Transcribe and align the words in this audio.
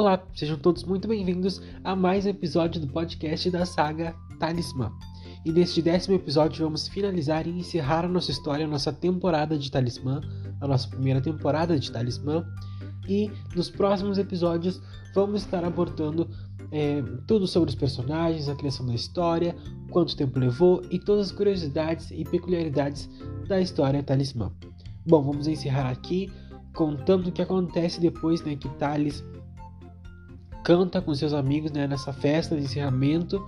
Olá, 0.00 0.18
sejam 0.34 0.56
todos 0.56 0.82
muito 0.82 1.06
bem-vindos 1.06 1.60
a 1.84 1.94
mais 1.94 2.24
um 2.24 2.30
episódio 2.30 2.80
do 2.80 2.86
podcast 2.86 3.50
da 3.50 3.66
saga 3.66 4.16
Talismã. 4.38 4.90
E 5.44 5.52
neste 5.52 5.82
décimo 5.82 6.16
episódio 6.16 6.64
vamos 6.64 6.88
finalizar 6.88 7.46
e 7.46 7.50
encerrar 7.50 8.06
a 8.06 8.08
nossa 8.08 8.30
história, 8.30 8.64
a 8.64 8.68
nossa 8.68 8.94
temporada 8.94 9.58
de 9.58 9.70
Talismã, 9.70 10.22
a 10.58 10.66
nossa 10.66 10.88
primeira 10.88 11.20
temporada 11.20 11.78
de 11.78 11.92
Talismã. 11.92 12.42
E 13.06 13.30
nos 13.54 13.68
próximos 13.68 14.16
episódios 14.16 14.80
vamos 15.14 15.42
estar 15.42 15.62
abordando 15.66 16.30
é, 16.72 17.02
tudo 17.26 17.46
sobre 17.46 17.68
os 17.68 17.76
personagens, 17.76 18.48
a 18.48 18.56
criação 18.56 18.86
da 18.86 18.94
história, 18.94 19.54
quanto 19.90 20.16
tempo 20.16 20.38
levou 20.38 20.82
e 20.90 20.98
todas 20.98 21.26
as 21.26 21.32
curiosidades 21.32 22.10
e 22.10 22.24
peculiaridades 22.24 23.06
da 23.46 23.60
história 23.60 24.02
Talismã. 24.02 24.50
Bom, 25.06 25.22
vamos 25.22 25.46
encerrar 25.46 25.90
aqui 25.90 26.32
contando 26.74 27.26
o 27.26 27.32
que 27.32 27.42
acontece 27.42 28.00
depois 28.00 28.42
né, 28.42 28.56
que 28.56 28.68
Talis 28.76 29.22
canta 30.64 31.00
com 31.00 31.14
seus 31.14 31.32
amigos 31.32 31.72
né, 31.72 31.86
nessa 31.86 32.12
festa 32.12 32.56
de 32.56 32.62
encerramento 32.62 33.44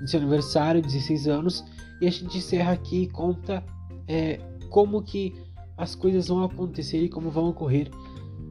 de 0.00 0.10
seu 0.10 0.20
aniversário, 0.20 0.82
16 0.82 1.26
anos, 1.26 1.64
e 2.00 2.06
a 2.06 2.10
gente 2.10 2.36
encerra 2.36 2.72
aqui 2.72 3.02
e 3.02 3.06
conta 3.08 3.64
é, 4.06 4.38
como 4.68 5.02
que 5.02 5.34
as 5.76 5.94
coisas 5.94 6.28
vão 6.28 6.42
acontecer 6.44 7.02
e 7.02 7.08
como 7.08 7.30
vão 7.30 7.48
ocorrer 7.48 7.90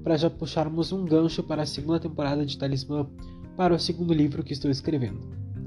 para 0.04 0.18
já 0.18 0.30
puxarmos 0.30 0.92
um 0.92 1.04
gancho 1.04 1.42
para 1.44 1.64
a 1.64 1.66
segunda 1.66 2.00
temporada 2.00 2.46
de 2.46 2.58
Talismã 2.58 3.08
para 3.56 3.74
o 3.74 3.80
segundo 3.80 4.14
livro 4.14 4.44
que 4.44 4.54
estou 4.54 4.70
escrevendo. 4.70 5.20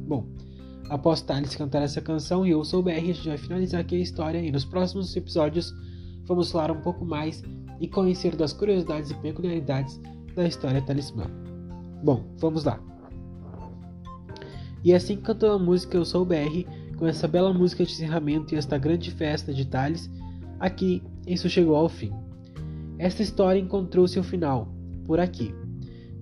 Bom, 0.07 0.27
após 0.89 1.21
Thales 1.21 1.57
cantar 1.57 1.83
essa 1.83 2.01
canção 2.01 2.47
e 2.47 2.51
eu 2.51 2.65
sou 2.65 2.81
o 2.81 2.83
BR, 2.83 2.91
a 2.91 3.01
gente 3.01 3.29
vai 3.29 3.39
finalizar 3.39 3.81
aqui 3.81 3.97
a 3.97 4.01
história 4.01 4.39
e 4.39 4.53
nos 4.53 4.65
próximos 4.65 5.15
episódios 5.17 5.75
vamos 6.25 6.51
falar 6.51 6.71
um 6.71 6.81
pouco 6.81 7.05
mais 7.05 7.43
e 7.81 7.89
conhecer 7.89 8.37
das 8.37 8.53
curiosidades 8.53 9.11
e 9.11 9.15
peculiaridades 9.15 10.01
da 10.35 10.47
história 10.47 10.83
Talismã. 10.83 11.48
Bom, 12.03 12.25
vamos 12.39 12.65
lá. 12.65 12.81
E 14.85 14.95
assim 14.95 15.17
cantou 15.17 15.51
a 15.51 15.59
música 15.59 15.97
Eu 15.97 16.05
Sou 16.05 16.25
BR, 16.25 16.65
com 16.97 17.07
essa 17.07 17.27
bela 17.27 17.53
música 17.53 17.85
de 17.85 17.93
encerramento 17.93 18.55
e 18.55 18.59
esta 18.59 18.79
grande 18.79 19.11
festa 19.11 19.53
de 19.53 19.65
Thales, 19.65 20.11
aqui 20.59 21.03
isso 21.27 21.49
chegou 21.49 21.77
ao 21.77 21.89
fim. 21.89 22.13
Esta 22.99 23.23
história 23.23 23.59
encontrou 23.59 24.07
seu 24.09 24.23
final, 24.23 24.69
por 25.05 25.21
aqui. 25.21 25.55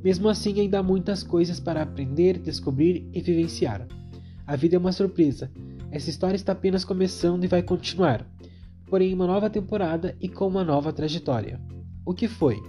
Mesmo 0.02 0.28
assim, 0.28 0.60
ainda 0.60 0.78
há 0.78 0.82
muitas 0.82 1.22
coisas 1.22 1.58
para 1.58 1.82
aprender, 1.82 2.38
descobrir 2.38 3.08
e 3.12 3.20
vivenciar. 3.20 3.86
A 4.47 4.54
vida 4.56 4.77
é 4.77 4.78
uma 4.78 4.92
surpresa. 4.92 5.50
Essa 5.91 6.10
história 6.10 6.36
está 6.36 6.52
apenas 6.52 6.84
começando 6.84 7.44
e 7.44 7.48
vai 7.48 7.62
continuar, 7.62 8.27
porém 8.86 9.14
uma 9.14 9.27
nova 9.27 9.50
temporada 9.50 10.16
e 10.20 10.28
com 10.28 10.47
uma 10.47 10.64
nova 10.64 10.92
trajetória. 10.92 11.60
O 12.04 12.14
que 12.14 12.28
foi? 12.28 12.60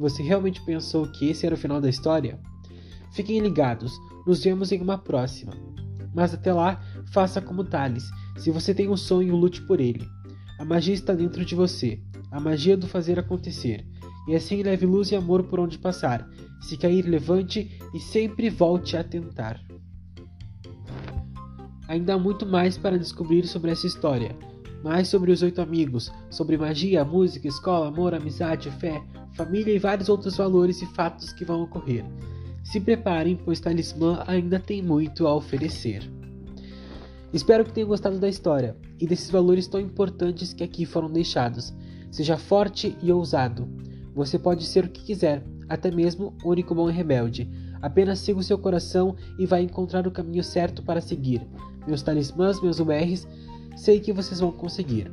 Você 0.00 0.22
realmente 0.22 0.62
pensou 0.62 1.06
que 1.06 1.28
esse 1.28 1.44
era 1.44 1.54
o 1.54 1.58
final 1.58 1.78
da 1.78 1.90
história? 1.90 2.40
Fiquem 3.12 3.38
ligados, 3.38 3.92
nos 4.26 4.42
vemos 4.42 4.72
em 4.72 4.80
uma 4.80 4.96
próxima. 4.96 5.52
Mas 6.14 6.32
até 6.32 6.54
lá, 6.54 6.82
faça 7.12 7.38
como 7.38 7.64
Thales. 7.64 8.04
Se 8.38 8.50
você 8.50 8.72
tem 8.72 8.88
um 8.88 8.96
sonho, 8.96 9.36
lute 9.36 9.60
por 9.60 9.78
ele. 9.78 10.08
A 10.58 10.64
magia 10.64 10.94
está 10.94 11.12
dentro 11.12 11.44
de 11.44 11.54
você, 11.54 12.00
a 12.30 12.40
magia 12.40 12.78
do 12.78 12.88
fazer 12.88 13.18
acontecer. 13.18 13.86
E 14.26 14.34
assim 14.34 14.62
leve 14.62 14.86
luz 14.86 15.10
e 15.10 15.16
amor 15.16 15.42
por 15.44 15.60
onde 15.60 15.78
passar. 15.78 16.26
Se 16.62 16.78
cair, 16.78 17.02
levante 17.02 17.78
e 17.92 18.00
sempre 18.00 18.48
volte 18.48 18.96
a 18.96 19.04
tentar. 19.04 19.60
Ainda 21.88 22.14
há 22.14 22.18
muito 22.18 22.46
mais 22.46 22.78
para 22.78 22.98
descobrir 22.98 23.46
sobre 23.46 23.70
essa 23.70 23.86
história 23.86 24.34
mais 24.82 25.08
sobre 25.08 25.30
os 25.30 25.42
oito 25.42 25.60
amigos, 25.60 26.10
sobre 26.30 26.56
magia, 26.56 27.04
música, 27.04 27.46
escola, 27.46 27.88
amor, 27.88 28.14
amizade, 28.14 28.70
fé, 28.70 29.02
família 29.44 29.74
e 29.74 29.78
vários 29.78 30.10
outros 30.10 30.36
valores 30.36 30.82
e 30.82 30.86
fatos 30.86 31.32
que 31.32 31.46
vão 31.46 31.62
ocorrer. 31.62 32.04
Se 32.62 32.78
preparem, 32.78 33.36
pois 33.42 33.58
Talismã 33.58 34.22
ainda 34.26 34.60
tem 34.60 34.82
muito 34.82 35.26
a 35.26 35.34
oferecer. 35.34 36.02
Espero 37.32 37.64
que 37.64 37.72
tenham 37.72 37.88
gostado 37.88 38.18
da 38.18 38.28
história 38.28 38.76
e 38.98 39.06
desses 39.06 39.30
valores 39.30 39.66
tão 39.66 39.80
importantes 39.80 40.52
que 40.52 40.62
aqui 40.62 40.84
foram 40.84 41.10
deixados. 41.10 41.72
Seja 42.10 42.36
forte 42.36 42.94
e 43.02 43.10
ousado. 43.10 43.66
Você 44.14 44.38
pode 44.38 44.64
ser 44.64 44.84
o 44.84 44.90
que 44.90 45.04
quiser, 45.04 45.42
até 45.68 45.90
mesmo 45.90 46.34
único 46.44 46.74
bom 46.74 46.90
e 46.90 46.92
rebelde. 46.92 47.48
Apenas 47.80 48.18
siga 48.18 48.40
o 48.40 48.42
seu 48.42 48.58
coração 48.58 49.16
e 49.38 49.46
vai 49.46 49.62
encontrar 49.62 50.06
o 50.06 50.10
caminho 50.10 50.44
certo 50.44 50.82
para 50.82 51.00
seguir. 51.00 51.40
Meus 51.86 52.02
talismãs, 52.02 52.60
meus 52.60 52.78
URs, 52.78 53.26
Sei 53.76 53.98
que 53.98 54.12
vocês 54.12 54.40
vão 54.40 54.52
conseguir. 54.52 55.10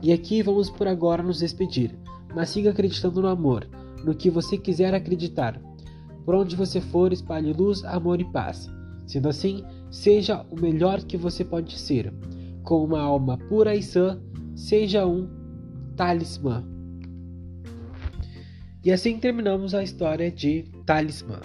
E 0.00 0.12
aqui 0.12 0.40
vamos 0.40 0.70
por 0.70 0.86
agora 0.86 1.20
nos 1.20 1.40
despedir, 1.40 1.98
mas 2.34 2.50
siga 2.50 2.70
acreditando 2.70 3.22
no 3.22 3.28
amor, 3.28 3.68
no 4.04 4.14
que 4.14 4.30
você 4.30 4.58
quiser 4.58 4.94
acreditar. 4.94 5.60
Por 6.24 6.34
onde 6.34 6.56
você 6.56 6.80
for, 6.80 7.12
espalhe 7.12 7.52
luz, 7.52 7.84
amor 7.84 8.20
e 8.20 8.24
paz. 8.24 8.68
Sendo 9.06 9.28
assim, 9.28 9.62
seja 9.90 10.44
o 10.50 10.60
melhor 10.60 11.02
que 11.02 11.16
você 11.16 11.44
pode 11.44 11.78
ser. 11.78 12.12
Com 12.62 12.84
uma 12.84 13.00
alma 13.00 13.36
pura 13.36 13.74
e 13.74 13.82
sã, 13.82 14.20
seja 14.54 15.06
um 15.06 15.28
talismã. 15.96 16.64
E 18.84 18.92
assim 18.92 19.18
terminamos 19.18 19.74
a 19.74 19.82
história 19.82 20.30
de 20.30 20.64
Talismã. 20.84 21.40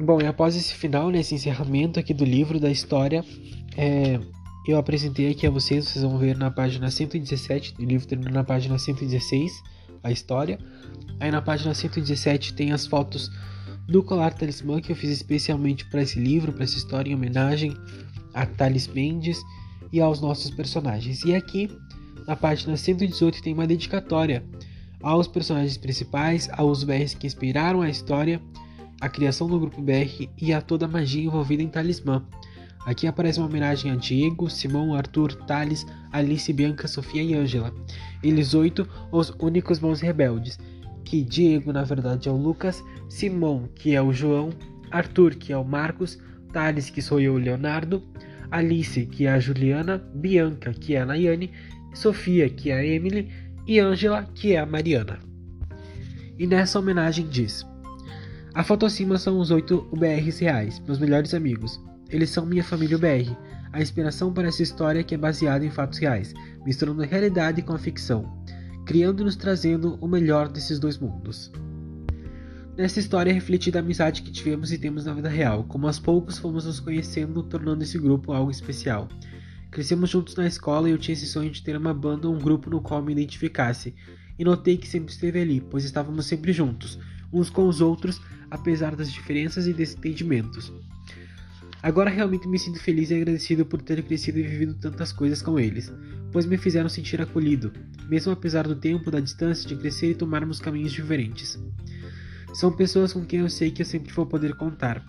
Bom, 0.00 0.20
e 0.20 0.26
após 0.26 0.56
esse 0.56 0.74
final, 0.74 1.10
nesse 1.10 1.32
encerramento 1.32 2.00
aqui 2.00 2.12
do 2.12 2.24
livro 2.24 2.58
da 2.58 2.68
história, 2.68 3.24
é, 3.76 4.18
eu 4.66 4.76
apresentei 4.76 5.30
aqui 5.30 5.46
a 5.46 5.50
vocês, 5.50 5.86
vocês 5.86 6.04
vão 6.04 6.18
ver 6.18 6.36
na 6.36 6.50
página 6.50 6.90
117, 6.90 7.76
o 7.78 7.84
livro 7.84 8.08
termina 8.08 8.32
na 8.32 8.42
página 8.42 8.76
116, 8.76 9.52
a 10.06 10.12
história. 10.12 10.58
Aí 11.20 11.30
na 11.30 11.42
página 11.42 11.74
117 11.74 12.54
tem 12.54 12.72
as 12.72 12.86
fotos 12.86 13.30
do 13.88 14.02
colar 14.02 14.32
talismã 14.32 14.80
que 14.80 14.92
eu 14.92 14.96
fiz 14.96 15.10
especialmente 15.10 15.84
para 15.86 16.02
esse 16.02 16.18
livro, 16.18 16.52
para 16.52 16.64
essa 16.64 16.76
história, 16.76 17.10
em 17.10 17.14
homenagem 17.14 17.76
a 18.34 18.44
Thales 18.44 18.86
Mendes 18.86 19.40
e 19.92 20.00
aos 20.00 20.20
nossos 20.20 20.50
personagens. 20.50 21.22
E 21.24 21.34
aqui 21.34 21.70
na 22.26 22.36
página 22.36 22.76
118 22.76 23.42
tem 23.42 23.54
uma 23.54 23.66
dedicatória 23.66 24.44
aos 25.02 25.28
personagens 25.28 25.76
principais, 25.76 26.48
aos 26.52 26.82
BRs 26.82 27.14
que 27.14 27.26
inspiraram 27.26 27.80
a 27.80 27.88
história, 27.88 28.42
a 29.00 29.08
criação 29.08 29.46
do 29.46 29.60
grupo 29.60 29.80
BR 29.80 30.28
e 30.40 30.52
a 30.52 30.60
toda 30.60 30.86
a 30.86 30.88
magia 30.88 31.24
envolvida 31.24 31.62
em 31.62 31.68
Talismã. 31.68 32.26
Aqui 32.86 33.08
aparece 33.08 33.40
uma 33.40 33.48
homenagem 33.48 33.90
a 33.90 33.96
Diego, 33.96 34.48
Simão, 34.48 34.94
Arthur, 34.94 35.34
Thales, 35.44 35.84
Alice, 36.12 36.52
Bianca, 36.52 36.86
Sofia 36.86 37.20
e 37.20 37.34
Ângela. 37.34 37.74
Eles 38.22 38.54
oito, 38.54 38.88
os 39.10 39.30
únicos 39.40 39.80
bons 39.80 40.00
rebeldes. 40.00 40.56
Que 41.04 41.24
Diego, 41.24 41.72
na 41.72 41.82
verdade, 41.82 42.28
é 42.28 42.32
o 42.32 42.36
Lucas, 42.36 42.84
Simão, 43.08 43.68
que 43.74 43.96
é 43.96 44.00
o 44.00 44.12
João, 44.12 44.50
Arthur, 44.92 45.34
que 45.34 45.52
é 45.52 45.56
o 45.56 45.64
Marcos, 45.64 46.16
Thales, 46.52 46.88
que 46.88 47.02
sou 47.02 47.20
eu, 47.20 47.36
Leonardo, 47.36 48.00
Alice, 48.52 49.04
que 49.06 49.26
é 49.26 49.32
a 49.32 49.40
Juliana, 49.40 49.98
Bianca, 50.14 50.72
que 50.72 50.94
é 50.94 51.00
a 51.00 51.06
Nayane, 51.06 51.50
Sofia, 51.92 52.48
que 52.48 52.70
é 52.70 52.74
a 52.74 52.86
Emily, 52.86 53.28
e 53.66 53.80
Ângela, 53.80 54.22
que 54.32 54.52
é 54.52 54.60
a 54.60 54.66
Mariana. 54.66 55.18
E 56.38 56.46
nessa 56.46 56.78
homenagem 56.78 57.26
diz: 57.26 57.66
A 58.54 58.62
foto 58.62 58.86
acima 58.86 59.18
são 59.18 59.40
os 59.40 59.50
oito 59.50 59.88
UBRs 59.90 60.38
reais, 60.38 60.78
meus 60.86 61.00
melhores 61.00 61.34
amigos. 61.34 61.80
Eles 62.08 62.30
são 62.30 62.46
minha 62.46 62.62
família 62.62 62.96
BR, 62.96 63.34
a 63.72 63.82
inspiração 63.82 64.32
para 64.32 64.48
essa 64.48 64.62
história 64.62 65.02
que 65.02 65.14
é 65.14 65.18
baseada 65.18 65.64
em 65.64 65.70
fatos 65.70 65.98
reais, 65.98 66.32
misturando 66.64 67.02
a 67.02 67.06
realidade 67.06 67.62
com 67.62 67.72
a 67.72 67.78
ficção, 67.78 68.42
criando 68.86 69.22
e 69.22 69.24
nos 69.24 69.36
trazendo 69.36 69.98
o 70.00 70.06
melhor 70.06 70.48
desses 70.48 70.78
dois 70.78 70.98
mundos. 70.98 71.50
Nessa 72.76 73.00
história 73.00 73.30
é 73.30 73.34
refletida 73.34 73.78
a 73.78 73.82
amizade 73.82 74.22
que 74.22 74.30
tivemos 74.30 74.70
e 74.70 74.78
temos 74.78 75.06
na 75.06 75.14
vida 75.14 75.28
real, 75.28 75.64
como 75.64 75.86
aos 75.86 75.98
poucos 75.98 76.38
fomos 76.38 76.66
nos 76.66 76.78
conhecendo, 76.78 77.42
tornando 77.42 77.82
esse 77.82 77.98
grupo 77.98 78.32
algo 78.32 78.50
especial. 78.50 79.08
Crescemos 79.70 80.10
juntos 80.10 80.36
na 80.36 80.46
escola 80.46 80.88
e 80.88 80.92
eu 80.92 80.98
tinha 80.98 81.14
esse 81.14 81.26
sonho 81.26 81.50
de 81.50 81.62
ter 81.62 81.76
uma 81.76 81.92
banda 81.92 82.28
ou 82.28 82.34
um 82.34 82.38
grupo 82.38 82.70
no 82.70 82.80
qual 82.80 83.02
me 83.02 83.12
identificasse, 83.12 83.94
e 84.38 84.44
notei 84.44 84.76
que 84.76 84.86
sempre 84.86 85.12
esteve 85.12 85.40
ali, 85.40 85.60
pois 85.60 85.84
estávamos 85.84 86.26
sempre 86.26 86.52
juntos, 86.52 86.98
uns 87.32 87.50
com 87.50 87.66
os 87.66 87.80
outros, 87.80 88.20
apesar 88.50 88.94
das 88.94 89.10
diferenças 89.10 89.66
e 89.66 89.72
desentendimentos. 89.72 90.72
Agora 91.82 92.10
realmente 92.10 92.48
me 92.48 92.58
sinto 92.58 92.80
feliz 92.80 93.10
e 93.10 93.14
agradecido 93.14 93.64
por 93.64 93.80
ter 93.82 94.02
crescido 94.02 94.38
e 94.38 94.42
vivido 94.42 94.74
tantas 94.74 95.12
coisas 95.12 95.42
com 95.42 95.58
eles, 95.58 95.92
pois 96.32 96.46
me 96.46 96.56
fizeram 96.56 96.88
sentir 96.88 97.20
acolhido, 97.20 97.72
mesmo 98.08 98.32
apesar 98.32 98.66
do 98.66 98.74
tempo, 98.74 99.10
da 99.10 99.20
distância 99.20 99.68
de 99.68 99.76
crescer 99.76 100.10
e 100.10 100.14
tomarmos 100.14 100.58
caminhos 100.58 100.92
diferentes. 100.92 101.58
São 102.54 102.72
pessoas 102.72 103.12
com 103.12 103.24
quem 103.24 103.40
eu 103.40 103.50
sei 103.50 103.70
que 103.70 103.82
eu 103.82 103.86
sempre 103.86 104.12
vou 104.12 104.26
poder 104.26 104.56
contar. 104.56 105.04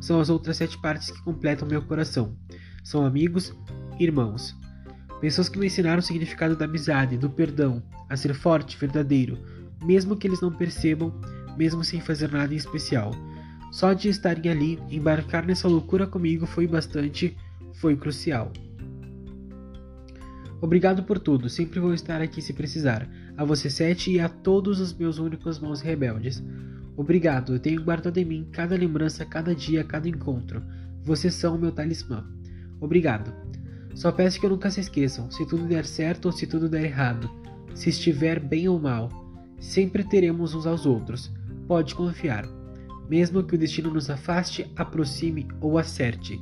São 0.00 0.20
as 0.20 0.28
outras 0.28 0.56
sete 0.56 0.80
partes 0.80 1.10
que 1.10 1.22
completam 1.22 1.68
meu 1.68 1.82
coração. 1.82 2.36
São 2.82 3.04
amigos, 3.06 3.54
irmãos. 3.98 4.56
Pessoas 5.20 5.48
que 5.48 5.58
me 5.58 5.66
ensinaram 5.66 6.00
o 6.00 6.02
significado 6.02 6.56
da 6.56 6.64
amizade, 6.64 7.16
do 7.16 7.30
perdão, 7.30 7.82
a 8.08 8.16
ser 8.16 8.34
forte, 8.34 8.76
verdadeiro, 8.76 9.38
mesmo 9.84 10.16
que 10.16 10.26
eles 10.26 10.40
não 10.40 10.50
percebam, 10.50 11.14
mesmo 11.56 11.84
sem 11.84 12.00
fazer 12.00 12.32
nada 12.32 12.52
em 12.52 12.56
especial 12.56 13.12
só 13.70 13.92
de 13.92 14.08
estarem 14.08 14.50
ali, 14.50 14.78
embarcar 14.90 15.46
nessa 15.46 15.68
loucura 15.68 16.06
comigo 16.06 16.46
foi 16.46 16.66
bastante, 16.66 17.36
foi 17.74 17.96
crucial. 17.96 18.52
Obrigado 20.60 21.04
por 21.04 21.18
tudo, 21.18 21.48
sempre 21.48 21.80
vou 21.80 21.94
estar 21.94 22.20
aqui 22.20 22.42
se 22.42 22.52
precisar. 22.52 23.08
A 23.36 23.44
você 23.44 23.70
sete 23.70 24.10
e 24.10 24.20
a 24.20 24.28
todos 24.28 24.78
os 24.80 24.92
meus 24.92 25.18
únicos 25.18 25.58
mãos 25.58 25.80
rebeldes. 25.80 26.42
Obrigado, 26.96 27.54
eu 27.54 27.58
tenho 27.58 27.82
guardado 27.82 28.18
em 28.18 28.24
mim 28.24 28.48
cada 28.52 28.76
lembrança, 28.76 29.24
cada 29.24 29.54
dia, 29.54 29.82
cada 29.82 30.08
encontro. 30.08 30.62
Vocês 31.02 31.34
são 31.34 31.56
meu 31.56 31.72
talismã. 31.72 32.26
Obrigado. 32.78 33.32
Só 33.94 34.12
peço 34.12 34.38
que 34.40 34.48
nunca 34.48 34.70
se 34.70 34.80
esqueçam, 34.80 35.30
se 35.30 35.46
tudo 35.46 35.64
der 35.66 35.86
certo 35.86 36.26
ou 36.26 36.32
se 36.32 36.46
tudo 36.46 36.68
der 36.68 36.84
errado, 36.84 37.30
se 37.74 37.88
estiver 37.88 38.38
bem 38.38 38.68
ou 38.68 38.78
mal, 38.78 39.08
sempre 39.58 40.04
teremos 40.04 40.54
uns 40.54 40.66
aos 40.66 40.84
outros. 40.84 41.32
Pode 41.66 41.94
confiar. 41.94 42.59
Mesmo 43.10 43.42
que 43.42 43.56
o 43.56 43.58
destino 43.58 43.90
nos 43.92 44.08
afaste, 44.08 44.70
aproxime 44.76 45.48
ou 45.60 45.76
acerte, 45.76 46.40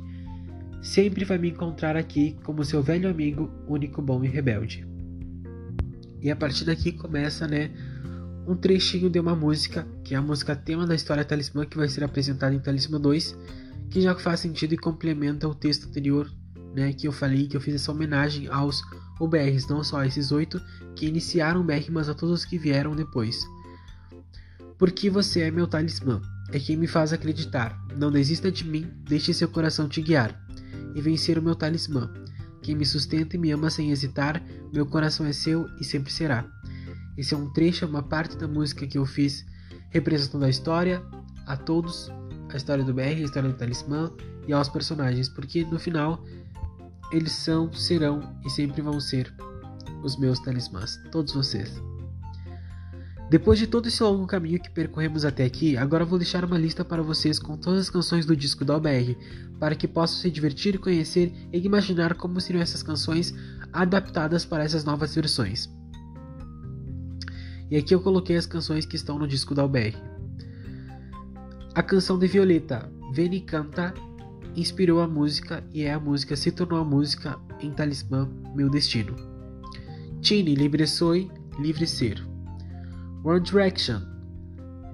sempre 0.83 1.25
vai 1.25 1.39
me 1.39 1.49
encontrar 1.49 1.97
aqui 1.97 2.37
como 2.43 2.63
seu 2.63 2.83
velho 2.83 3.09
amigo, 3.09 3.49
único 3.67 4.03
bom 4.03 4.23
e 4.23 4.27
rebelde. 4.27 4.85
E 6.21 6.29
a 6.29 6.35
partir 6.35 6.65
daqui 6.65 6.91
começa, 6.91 7.47
né, 7.47 7.71
um 8.47 8.55
trechinho 8.55 9.09
de 9.09 9.19
uma 9.19 9.35
música, 9.35 9.87
que 10.03 10.13
é 10.13 10.17
a 10.17 10.21
música 10.21 10.55
tema 10.55 10.85
da 10.85 10.93
história 10.93 11.25
Talismã, 11.25 11.65
que 11.65 11.75
vai 11.75 11.89
ser 11.89 12.03
apresentada 12.03 12.53
em 12.53 12.59
Talismã 12.59 13.01
2, 13.01 13.35
que 13.89 13.99
já 13.99 14.13
faz 14.13 14.41
sentido 14.41 14.75
e 14.75 14.77
complementa 14.77 15.47
o 15.47 15.55
texto 15.55 15.87
anterior, 15.87 16.31
né, 16.75 16.93
que 16.93 17.07
eu 17.07 17.11
falei, 17.11 17.47
que 17.47 17.57
eu 17.57 17.61
fiz 17.61 17.73
essa 17.73 17.91
homenagem 17.91 18.47
aos 18.47 18.83
UBRs, 19.19 19.67
não 19.67 19.83
só 19.83 20.01
a 20.01 20.05
esses 20.05 20.31
oito 20.31 20.61
que 20.95 21.07
iniciaram 21.07 21.61
o 21.61 21.63
BR, 21.63 21.89
mas 21.89 22.09
a 22.09 22.13
todos 22.13 22.45
que 22.45 22.59
vieram 22.59 22.95
depois. 22.95 23.43
Porque 24.77 25.09
você 25.09 25.41
é 25.41 25.51
meu 25.51 25.65
talismã, 25.65 26.21
é 26.51 26.59
quem 26.59 26.75
me 26.75 26.87
faz 26.87 27.13
acreditar. 27.13 27.79
Não 27.95 28.11
desista 28.11 28.51
de 28.51 28.63
mim, 28.63 28.91
deixe 29.03 29.33
seu 29.33 29.47
coração 29.49 29.87
te 29.87 30.01
guiar 30.01 30.39
e 30.95 31.01
vencer 31.01 31.37
o 31.37 31.41
meu 31.41 31.55
talismã. 31.55 32.11
Quem 32.61 32.75
me 32.75 32.85
sustenta 32.85 33.35
e 33.35 33.39
me 33.39 33.51
ama 33.51 33.69
sem 33.69 33.91
hesitar, 33.91 34.43
meu 34.73 34.85
coração 34.85 35.25
é 35.25 35.33
seu 35.33 35.67
e 35.79 35.83
sempre 35.83 36.11
será. 36.11 36.45
Esse 37.17 37.33
é 37.33 37.37
um 37.37 37.51
trecho, 37.51 37.85
uma 37.85 38.03
parte 38.03 38.37
da 38.37 38.47
música 38.47 38.87
que 38.87 38.97
eu 38.97 39.05
fiz 39.05 39.45
representando 39.89 40.45
a 40.45 40.49
história, 40.49 41.03
a 41.45 41.57
todos, 41.57 42.11
a 42.49 42.57
história 42.57 42.83
do 42.83 42.93
BR, 42.93 43.01
a 43.01 43.25
história 43.25 43.49
do 43.49 43.55
talismã 43.55 44.11
e 44.47 44.53
aos 44.53 44.69
personagens, 44.69 45.29
porque 45.29 45.63
no 45.65 45.79
final 45.79 46.23
eles 47.11 47.31
são, 47.31 47.71
serão 47.73 48.35
e 48.45 48.49
sempre 48.49 48.81
vão 48.81 48.99
ser 48.99 49.33
os 50.03 50.17
meus 50.17 50.39
talismãs, 50.39 50.97
todos 51.11 51.33
vocês. 51.33 51.88
Depois 53.29 53.59
de 53.59 53.67
todo 53.67 53.87
esse 53.87 54.01
longo 54.01 54.25
caminho 54.25 54.59
que 54.59 54.71
percorremos 54.71 55.23
até 55.23 55.45
aqui, 55.45 55.77
agora 55.77 56.03
vou 56.03 56.17
deixar 56.17 56.43
uma 56.43 56.57
lista 56.57 56.83
para 56.83 57.03
vocês 57.03 57.37
com 57.37 57.55
todas 57.55 57.81
as 57.81 57.89
canções 57.89 58.25
do 58.25 58.35
disco 58.35 58.65
da 58.65 58.75
OBR, 58.75 59.15
para 59.59 59.75
que 59.75 59.87
possam 59.87 60.17
se 60.17 60.31
divertir, 60.31 60.79
conhecer 60.79 61.31
e 61.53 61.59
imaginar 61.59 62.15
como 62.15 62.41
seriam 62.41 62.61
essas 62.61 62.81
canções 62.81 63.31
adaptadas 63.71 64.45
para 64.45 64.63
essas 64.63 64.83
novas 64.83 65.13
versões. 65.13 65.69
E 67.69 67.77
aqui 67.77 67.93
eu 67.93 68.01
coloquei 68.01 68.35
as 68.35 68.47
canções 68.47 68.83
que 68.83 68.95
estão 68.95 69.19
no 69.19 69.27
disco 69.27 69.53
da 69.53 69.63
OBR. 69.63 69.95
A 71.75 71.83
canção 71.83 72.17
de 72.17 72.25
Violeta, 72.25 72.91
Veni 73.13 73.41
Canta, 73.41 73.93
inspirou 74.55 75.01
a 75.01 75.07
música 75.07 75.63
e 75.71 75.83
é 75.83 75.93
a 75.93 75.99
música 75.99 76.35
se 76.35 76.51
tornou 76.51 76.79
a 76.79 76.83
música 76.83 77.37
em 77.61 77.69
Talismã 77.69 78.27
Meu 78.55 78.71
Destino. 78.71 79.15
Tini, 80.19 80.55
Livre 80.55 80.87
Soy, 80.87 81.29
Livre 81.59 81.85
Ser. 81.85 82.28
One 83.23 83.41
Direction, 83.41 84.01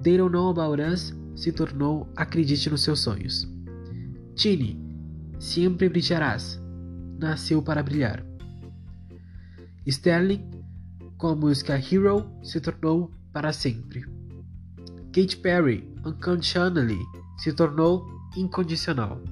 They 0.02 0.16
Don't 0.16 0.32
Know 0.32 0.50
About 0.50 0.80
Us 0.80 1.14
se 1.36 1.52
tornou 1.52 2.08
Acredite 2.16 2.68
nos 2.68 2.82
Seus 2.82 3.00
Sonhos. 3.00 3.46
Tini, 4.34 4.76
Sempre 5.38 5.88
Brilharás, 5.88 6.60
nasceu 7.20 7.62
para 7.62 7.84
brilhar. 7.84 8.26
Sterling, 9.86 10.50
com 11.16 11.28
a 11.28 11.36
música 11.36 11.78
Hero, 11.78 12.28
se 12.42 12.60
tornou 12.60 13.12
para 13.32 13.52
sempre. 13.52 14.04
Katy 15.12 15.36
Perry, 15.36 15.88
Unconditionally, 16.04 16.98
se 17.38 17.52
tornou 17.52 18.04
incondicional. 18.36 19.22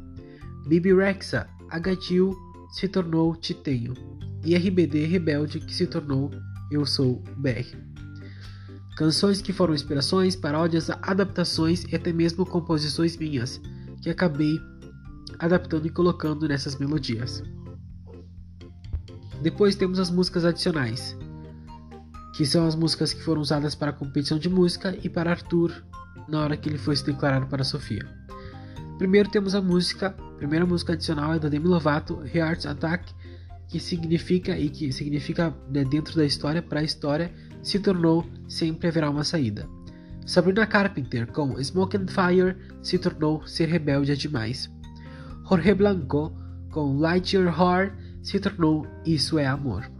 Bibi 0.68 0.94
Rexa, 0.94 1.48
Agatil, 1.70 2.32
se 2.70 2.86
tornou 2.86 3.34
Te 3.34 3.54
Tenho. 3.54 3.94
E 4.44 4.54
RBD 4.56 5.06
Rebelde, 5.06 5.58
que 5.58 5.74
se 5.74 5.86
tornou 5.86 6.30
Eu 6.70 6.86
Sou 6.86 7.22
BR. 7.36 7.93
Canções 8.96 9.42
que 9.42 9.52
foram 9.52 9.74
inspirações, 9.74 10.36
paródias, 10.36 10.88
adaptações 11.02 11.84
e 11.84 11.96
até 11.96 12.12
mesmo 12.12 12.46
composições 12.46 13.16
minhas, 13.16 13.60
que 14.00 14.08
acabei 14.08 14.60
adaptando 15.38 15.86
e 15.86 15.90
colocando 15.90 16.46
nessas 16.46 16.76
melodias. 16.76 17.42
Depois 19.42 19.74
temos 19.74 19.98
as 19.98 20.10
músicas 20.10 20.44
adicionais, 20.44 21.16
que 22.36 22.46
são 22.46 22.66
as 22.66 22.74
músicas 22.74 23.12
que 23.12 23.22
foram 23.22 23.40
usadas 23.40 23.74
para 23.74 23.90
a 23.90 23.92
competição 23.92 24.38
de 24.38 24.48
música 24.48 24.96
e 25.02 25.08
para 25.08 25.30
Arthur 25.30 25.72
na 26.28 26.40
hora 26.40 26.56
que 26.56 26.68
ele 26.68 26.78
foi 26.78 26.96
se 26.96 27.04
declarar 27.04 27.46
para 27.48 27.64
Sofia. 27.64 28.06
Primeiro 28.96 29.28
temos 29.28 29.54
a 29.54 29.60
música, 29.60 30.14
a 30.18 30.36
primeira 30.36 30.64
música 30.64 30.92
adicional 30.92 31.34
é 31.34 31.38
da 31.38 31.48
Demi 31.48 31.66
Lovato, 31.66 32.22
Heart 32.32 32.66
Attack, 32.66 33.12
que 33.74 33.80
significa 33.80 34.56
e 34.56 34.68
que 34.68 34.92
significa 34.92 35.52
né, 35.68 35.82
dentro 35.84 36.14
da 36.14 36.24
história 36.24 36.62
para 36.62 36.78
a 36.78 36.84
história 36.84 37.32
se 37.60 37.80
tornou 37.80 38.24
Sempre 38.46 38.86
Haverá 38.86 39.10
Uma 39.10 39.24
Saída. 39.24 39.68
Sabrina 40.24 40.64
Carpenter 40.64 41.26
com 41.26 41.60
Smoke 41.60 41.96
and 41.96 42.06
Fire 42.06 42.56
se 42.80 43.00
tornou 43.00 43.44
Ser 43.48 43.68
Rebelde 43.68 44.12
é 44.12 44.14
Demais. 44.14 44.70
Jorge 45.48 45.74
Blanco 45.74 46.32
com 46.70 46.98
Light 46.98 47.34
Your 47.34 47.48
Heart 47.48 47.94
se 48.22 48.38
tornou 48.38 48.86
Isso 49.04 49.40
é 49.40 49.46
Amor. 49.48 49.90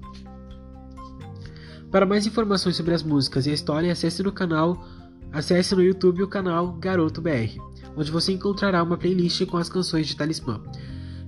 Para 1.90 2.06
mais 2.06 2.28
informações 2.28 2.76
sobre 2.76 2.94
as 2.94 3.02
músicas 3.02 3.44
e 3.44 3.50
a 3.50 3.54
história, 3.54 3.90
acesse 3.90 4.22
no 4.22 4.30
canal, 4.30 4.86
acesse 5.32 5.74
no 5.74 5.82
YouTube 5.82 6.22
o 6.22 6.28
canal 6.28 6.74
Garoto 6.74 7.20
BR, 7.20 7.58
onde 7.96 8.12
você 8.12 8.30
encontrará 8.30 8.80
uma 8.84 8.96
playlist 8.96 9.44
com 9.46 9.56
as 9.56 9.68
canções 9.68 10.06
de 10.06 10.14
Talismã. 10.14 10.62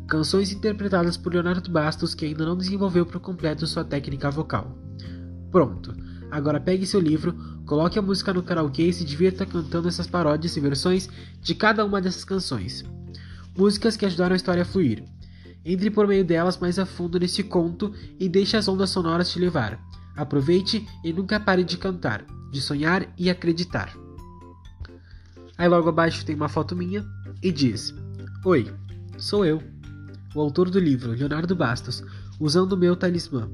Canções 0.09 0.53
interpretadas 0.53 1.17
por 1.17 1.33
Leonardo 1.33 1.69
Bastos 1.69 2.15
que 2.15 2.25
ainda 2.25 2.47
não 2.47 2.57
desenvolveu 2.57 3.05
por 3.05 3.21
completo 3.21 3.67
sua 3.67 3.85
técnica 3.85 4.31
vocal. 4.31 4.79
Pronto! 5.51 5.95
Agora 6.31 6.61
pegue 6.61 6.87
seu 6.87 7.01
livro, 7.01 7.35
coloque 7.65 7.99
a 7.99 8.03
música 8.03 8.33
no 8.33 8.43
karaokê 8.43 8.85
e 8.85 8.93
se 8.93 9.05
divirta 9.05 9.45
cantando 9.45 9.89
essas 9.89 10.07
paródias 10.07 10.57
e 10.57 10.61
versões 10.61 11.09
de 11.41 11.55
cada 11.55 11.85
uma 11.85 12.01
dessas 12.01 12.25
canções. 12.25 12.85
Músicas 13.57 13.97
que 13.97 14.07
ajudaram 14.07 14.35
a 14.35 14.37
história 14.37 14.63
a 14.63 14.67
fluir. 14.67 15.05
Entre 15.65 15.91
por 15.91 16.07
meio 16.07 16.25
delas 16.25 16.59
mais 16.59 16.79
a 16.79 16.87
fundo 16.87 17.19
nesse 17.19 17.43
conto 17.43 17.93
e 18.21 18.29
deixe 18.29 18.57
as 18.57 18.69
ondas 18.69 18.91
sonoras 18.91 19.31
te 19.31 19.41
levar. 19.41 19.81
Aproveite 20.17 20.87
e 21.03 21.13
nunca 21.13 21.41
pare 21.41 21.65
de 21.65 21.77
cantar, 21.77 22.25
de 22.53 22.61
sonhar 22.61 23.13
e 23.19 23.29
acreditar. 23.29 23.97
Aí 25.59 25.69
logo 25.69 25.89
abaixo 25.89 26.25
tem 26.25 26.37
uma 26.37 26.49
foto 26.49 26.77
minha 26.77 27.05
e 27.43 27.51
diz: 27.51 27.95
Oi, 28.45 28.73
sou 29.19 29.45
eu, 29.45 29.61
o 30.37 30.41
autor 30.41 30.69
do 30.69 30.79
livro, 30.79 31.13
Leonardo 31.13 31.57
Bastos, 31.57 32.05
usando 32.39 32.75
o 32.75 32.77
meu 32.77 32.95
talismã. 32.95 33.49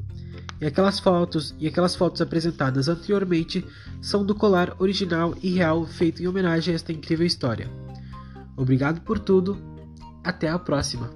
E 0.60 0.66
aquelas 0.66 0.98
fotos 0.98 1.54
e 1.58 1.68
aquelas 1.68 1.94
fotos 1.94 2.20
apresentadas 2.20 2.88
anteriormente 2.88 3.64
são 4.00 4.24
do 4.24 4.34
colar 4.34 4.74
original 4.80 5.34
e 5.40 5.50
real 5.50 5.86
feito 5.86 6.22
em 6.22 6.26
homenagem 6.26 6.72
a 6.72 6.74
esta 6.74 6.92
incrível 6.92 7.26
história. 7.26 7.70
Obrigado 8.56 9.00
por 9.02 9.18
tudo. 9.18 9.56
Até 10.24 10.48
a 10.48 10.58
próxima. 10.58 11.10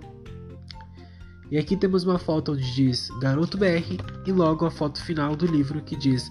E 1.51 1.59
aqui 1.59 1.77
temos 1.77 2.03
uma 2.03 2.19
foto 2.19 2.53
onde 2.53 2.75
diz 2.75 3.09
Garoto 3.21 3.57
BR 3.57 4.03
e 4.27 4.33
logo 4.33 4.67
a 4.67 4.71
foto 4.71 5.01
final 5.01 5.37
do 5.37 5.47
livro 5.47 5.81
que 5.81 5.95
diz 5.95 6.31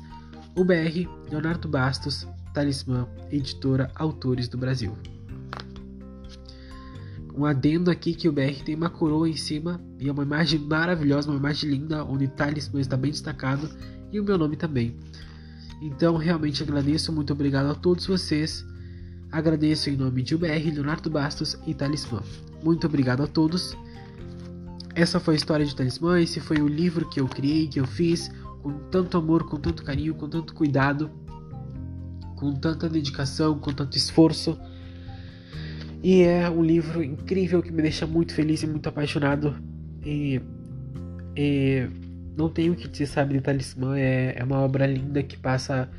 O 0.56 0.66
BR, 0.66 1.08
Leonardo 1.30 1.70
Bastos, 1.70 2.28
Talismã, 2.54 3.08
Editora 3.32 3.90
Autores 3.96 4.50
do 4.50 4.58
Brasil 4.58 4.98
um 7.38 7.46
adendo 7.46 7.92
aqui 7.92 8.14
que 8.14 8.30
o 8.30 8.32
BR 8.32 8.64
tem 8.64 8.76
uma 8.76 8.90
coroa 8.90 9.30
em 9.30 9.36
cima 9.36 9.82
e 10.00 10.08
é 10.08 10.12
uma 10.12 10.24
imagem 10.24 10.60
maravilhosa, 10.60 11.30
uma 11.30 11.38
imagem 11.38 11.70
linda, 11.70 12.04
onde 12.04 12.28
Talismã 12.28 12.80
está 12.80 12.96
bem 12.96 13.12
destacado 13.12 13.70
e 14.12 14.20
o 14.20 14.24
meu 14.24 14.38
nome 14.38 14.56
também. 14.56 14.96
Então, 15.82 16.16
realmente 16.16 16.64
agradeço, 16.64 17.12
muito 17.12 17.34
obrigado 17.34 17.70
a 17.70 17.76
todos 17.76 18.08
vocês. 18.08 18.66
Agradeço 19.32 19.90
em 19.90 19.98
nome 19.98 20.24
de 20.24 20.34
UBR, 20.34 20.72
Leonardo 20.72 21.10
Bastos 21.10 21.58
e 21.68 21.74
Talismã. 21.74 22.22
Muito 22.64 22.88
obrigado 22.88 23.22
a 23.22 23.28
todos. 23.28 23.76
Essa 24.96 25.20
foi 25.20 25.34
a 25.34 25.38
história 25.38 25.66
de 25.66 25.76
Talismã, 25.76 26.22
esse 26.22 26.40
foi 26.40 26.62
o 26.62 26.68
livro 26.68 27.10
que 27.10 27.20
eu 27.20 27.28
criei, 27.28 27.68
que 27.68 27.80
eu 27.80 27.86
fiz 27.86 28.32
com 28.64 28.72
tanto 28.90 29.18
amor, 29.18 29.44
com 29.44 29.58
tanto 29.58 29.84
carinho, 29.84 30.16
com 30.16 30.30
tanto 30.30 30.54
cuidado, 30.54 31.12
com 32.38 32.54
tanta 32.54 32.88
dedicação, 32.88 33.60
com 33.60 33.74
tanto 33.74 33.98
esforço. 33.98 34.58
E 36.06 36.22
é 36.22 36.48
um 36.48 36.62
livro 36.62 37.04
incrível 37.04 37.64
que 37.64 37.72
me 37.72 37.82
deixa 37.82 38.06
muito 38.06 38.32
feliz 38.32 38.62
e 38.62 38.68
muito 38.68 38.88
apaixonado. 38.88 39.56
E, 40.06 40.40
e 41.36 41.90
não 42.38 42.48
tenho 42.48 42.74
o 42.74 42.76
que 42.76 42.88
dizer, 42.88 43.08
sabe, 43.08 43.34
de 43.34 43.42
Talismã. 43.42 43.98
É, 43.98 44.36
é 44.38 44.44
uma 44.44 44.60
obra 44.60 44.86
linda 44.86 45.24
que 45.24 45.36
passa 45.36 45.90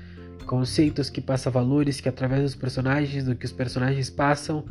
conceitos, 0.47 1.11
que 1.11 1.21
passa 1.21 1.51
valores, 1.51 2.01
que 2.01 2.09
através 2.09 2.41
dos 2.41 2.55
personagens, 2.55 3.25
do 3.25 3.35
que 3.35 3.47
os 3.47 3.51
personagens 3.51 4.09
passam, 4.09 4.65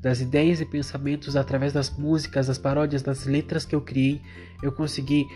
das 0.00 0.22
ideias 0.22 0.62
e 0.62 0.64
pensamentos, 0.64 1.36
através 1.36 1.74
das 1.74 1.90
músicas, 1.90 2.46
das 2.46 2.56
paródias, 2.56 3.02
das 3.02 3.26
letras 3.26 3.66
que 3.66 3.74
eu 3.74 3.82
criei, 3.82 4.22
eu 4.62 4.72
consegui 4.72 5.26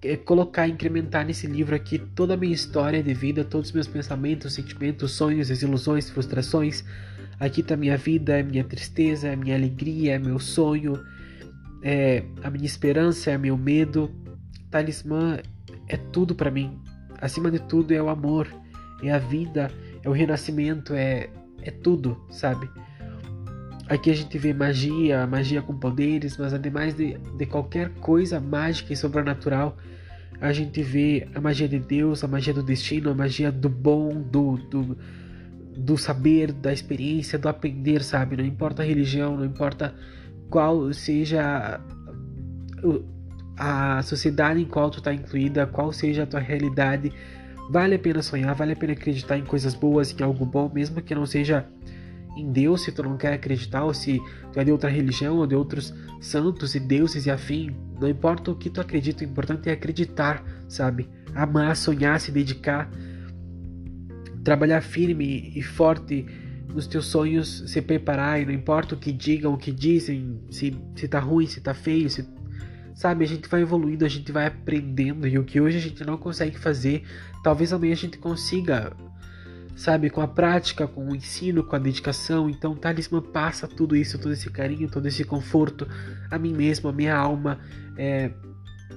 é, 0.00 0.16
colocar, 0.16 0.66
incrementar 0.66 1.26
nesse 1.26 1.46
livro 1.46 1.76
aqui 1.76 1.98
toda 1.98 2.32
a 2.32 2.36
minha 2.38 2.54
história 2.54 3.02
de 3.02 3.12
vida, 3.12 3.44
todos 3.44 3.68
os 3.68 3.74
meus 3.74 3.86
pensamentos, 3.86 4.54
sentimentos, 4.54 5.10
sonhos, 5.12 5.48
desilusões, 5.48 6.08
frustrações. 6.08 6.82
Aqui 7.38 7.60
está 7.60 7.76
minha 7.76 7.96
vida, 7.96 8.38
é 8.38 8.42
minha 8.42 8.64
tristeza, 8.64 9.28
é 9.28 9.36
minha 9.36 9.56
alegria, 9.56 10.14
é 10.14 10.18
meu 10.18 10.38
sonho, 10.38 11.02
é 11.82 12.24
a 12.42 12.50
minha 12.50 12.66
esperança, 12.66 13.30
é 13.30 13.38
meu 13.38 13.56
medo. 13.56 14.10
Talismã 14.70 15.38
é 15.88 15.96
tudo 15.96 16.34
para 16.34 16.50
mim. 16.50 16.78
Acima 17.20 17.50
de 17.50 17.58
tudo 17.58 17.92
é 17.92 18.02
o 18.02 18.08
amor, 18.08 18.48
é 19.02 19.10
a 19.10 19.18
vida, 19.18 19.70
é 20.02 20.08
o 20.08 20.12
renascimento, 20.12 20.94
é, 20.94 21.28
é 21.62 21.70
tudo, 21.70 22.20
sabe? 22.30 22.68
Aqui 23.88 24.10
a 24.10 24.14
gente 24.14 24.38
vê 24.38 24.54
magia, 24.54 25.26
magia 25.26 25.60
com 25.60 25.76
poderes, 25.76 26.38
mas 26.38 26.54
ademais 26.54 26.94
de, 26.94 27.18
de 27.18 27.46
qualquer 27.46 27.90
coisa 28.00 28.40
mágica 28.40 28.92
e 28.92 28.96
sobrenatural, 28.96 29.76
a 30.40 30.52
gente 30.52 30.82
vê 30.82 31.28
a 31.34 31.40
magia 31.40 31.68
de 31.68 31.78
Deus, 31.78 32.24
a 32.24 32.28
magia 32.28 32.52
do 32.52 32.62
destino, 32.62 33.10
a 33.10 33.14
magia 33.14 33.52
do 33.52 33.68
bom, 33.68 34.22
do, 34.22 34.56
do, 34.56 34.98
do 35.76 35.96
saber, 35.96 36.52
da 36.52 36.72
experiência, 36.72 37.38
do 37.38 37.48
aprender, 37.48 38.02
sabe? 38.02 38.36
Não 38.36 38.44
importa 38.44 38.82
a 38.82 38.84
religião, 38.84 39.36
não 39.36 39.44
importa 39.44 39.94
qual 40.48 40.92
seja 40.92 41.80
a 43.56 44.02
sociedade 44.02 44.60
em 44.60 44.64
qual 44.64 44.90
tu 44.90 44.98
está 44.98 45.12
incluída, 45.12 45.66
qual 45.66 45.92
seja 45.92 46.24
a 46.24 46.26
tua 46.26 46.40
realidade, 46.40 47.12
vale 47.70 47.94
a 47.94 47.98
pena 47.98 48.22
sonhar, 48.22 48.54
vale 48.54 48.72
a 48.72 48.76
pena 48.76 48.92
acreditar 48.92 49.38
em 49.38 49.44
coisas 49.44 49.74
boas, 49.74 50.14
em 50.18 50.22
algo 50.22 50.44
bom, 50.44 50.70
mesmo 50.72 51.00
que 51.00 51.14
não 51.14 51.26
seja 51.26 51.66
em 52.36 52.50
Deus 52.50 52.82
se 52.82 52.92
tu 52.92 53.02
não 53.02 53.16
quer 53.16 53.32
acreditar, 53.32 53.84
ou 53.84 53.94
se 53.94 54.20
tu 54.52 54.60
é 54.60 54.64
de 54.64 54.72
outra 54.72 54.90
religião, 54.90 55.36
ou 55.38 55.46
de 55.46 55.54
outros 55.54 55.94
santos 56.20 56.74
e 56.74 56.80
deuses 56.80 57.26
e 57.26 57.30
afim, 57.30 57.74
não 58.00 58.08
importa 58.08 58.50
o 58.50 58.56
que 58.56 58.68
tu 58.68 58.80
acredita, 58.80 59.24
o 59.24 59.28
importante 59.28 59.68
é 59.68 59.72
acreditar, 59.72 60.44
sabe? 60.68 61.08
Amar, 61.34 61.76
sonhar, 61.76 62.18
se 62.20 62.32
dedicar, 62.32 62.90
trabalhar 64.44 64.80
firme 64.82 65.52
e 65.56 65.62
forte 65.62 66.26
nos 66.68 66.86
teus 66.86 67.06
sonhos, 67.06 67.64
se 67.66 67.80
preparar, 67.80 68.40
e 68.40 68.44
não 68.44 68.52
importa 68.52 68.94
o 68.94 68.98
que 68.98 69.12
digam, 69.12 69.54
o 69.54 69.58
que 69.58 69.72
dizem, 69.72 70.40
se, 70.50 70.76
se 70.94 71.08
tá 71.08 71.20
ruim, 71.20 71.46
se 71.46 71.60
tá 71.60 71.72
feio, 71.72 72.10
se 72.10 72.28
sabe? 72.94 73.24
A 73.24 73.28
gente 73.28 73.48
vai 73.48 73.62
evoluindo, 73.62 74.04
a 74.04 74.08
gente 74.08 74.30
vai 74.30 74.46
aprendendo 74.46 75.26
e 75.26 75.36
o 75.38 75.44
que 75.44 75.60
hoje 75.60 75.78
a 75.78 75.80
gente 75.80 76.04
não 76.04 76.16
consegue 76.16 76.58
fazer, 76.58 77.02
talvez 77.42 77.72
amanhã 77.72 77.92
a 77.92 77.96
gente 77.96 78.18
consiga 78.18 78.92
sabe? 79.76 80.08
Com 80.10 80.20
a 80.20 80.28
prática, 80.28 80.86
com 80.86 81.10
o 81.10 81.16
ensino, 81.16 81.64
com 81.64 81.74
a 81.74 81.78
dedicação. 81.78 82.48
Então, 82.48 82.76
talismã 82.76 83.20
passa 83.20 83.66
tudo 83.66 83.96
isso, 83.96 84.18
todo 84.18 84.32
esse 84.32 84.48
carinho, 84.50 84.88
todo 84.88 85.06
esse 85.06 85.24
conforto 85.24 85.86
a 86.30 86.38
mim 86.38 86.52
mesmo, 86.52 86.88
a 86.88 86.92
minha 86.92 87.16
alma. 87.16 87.58
É, 87.96 88.30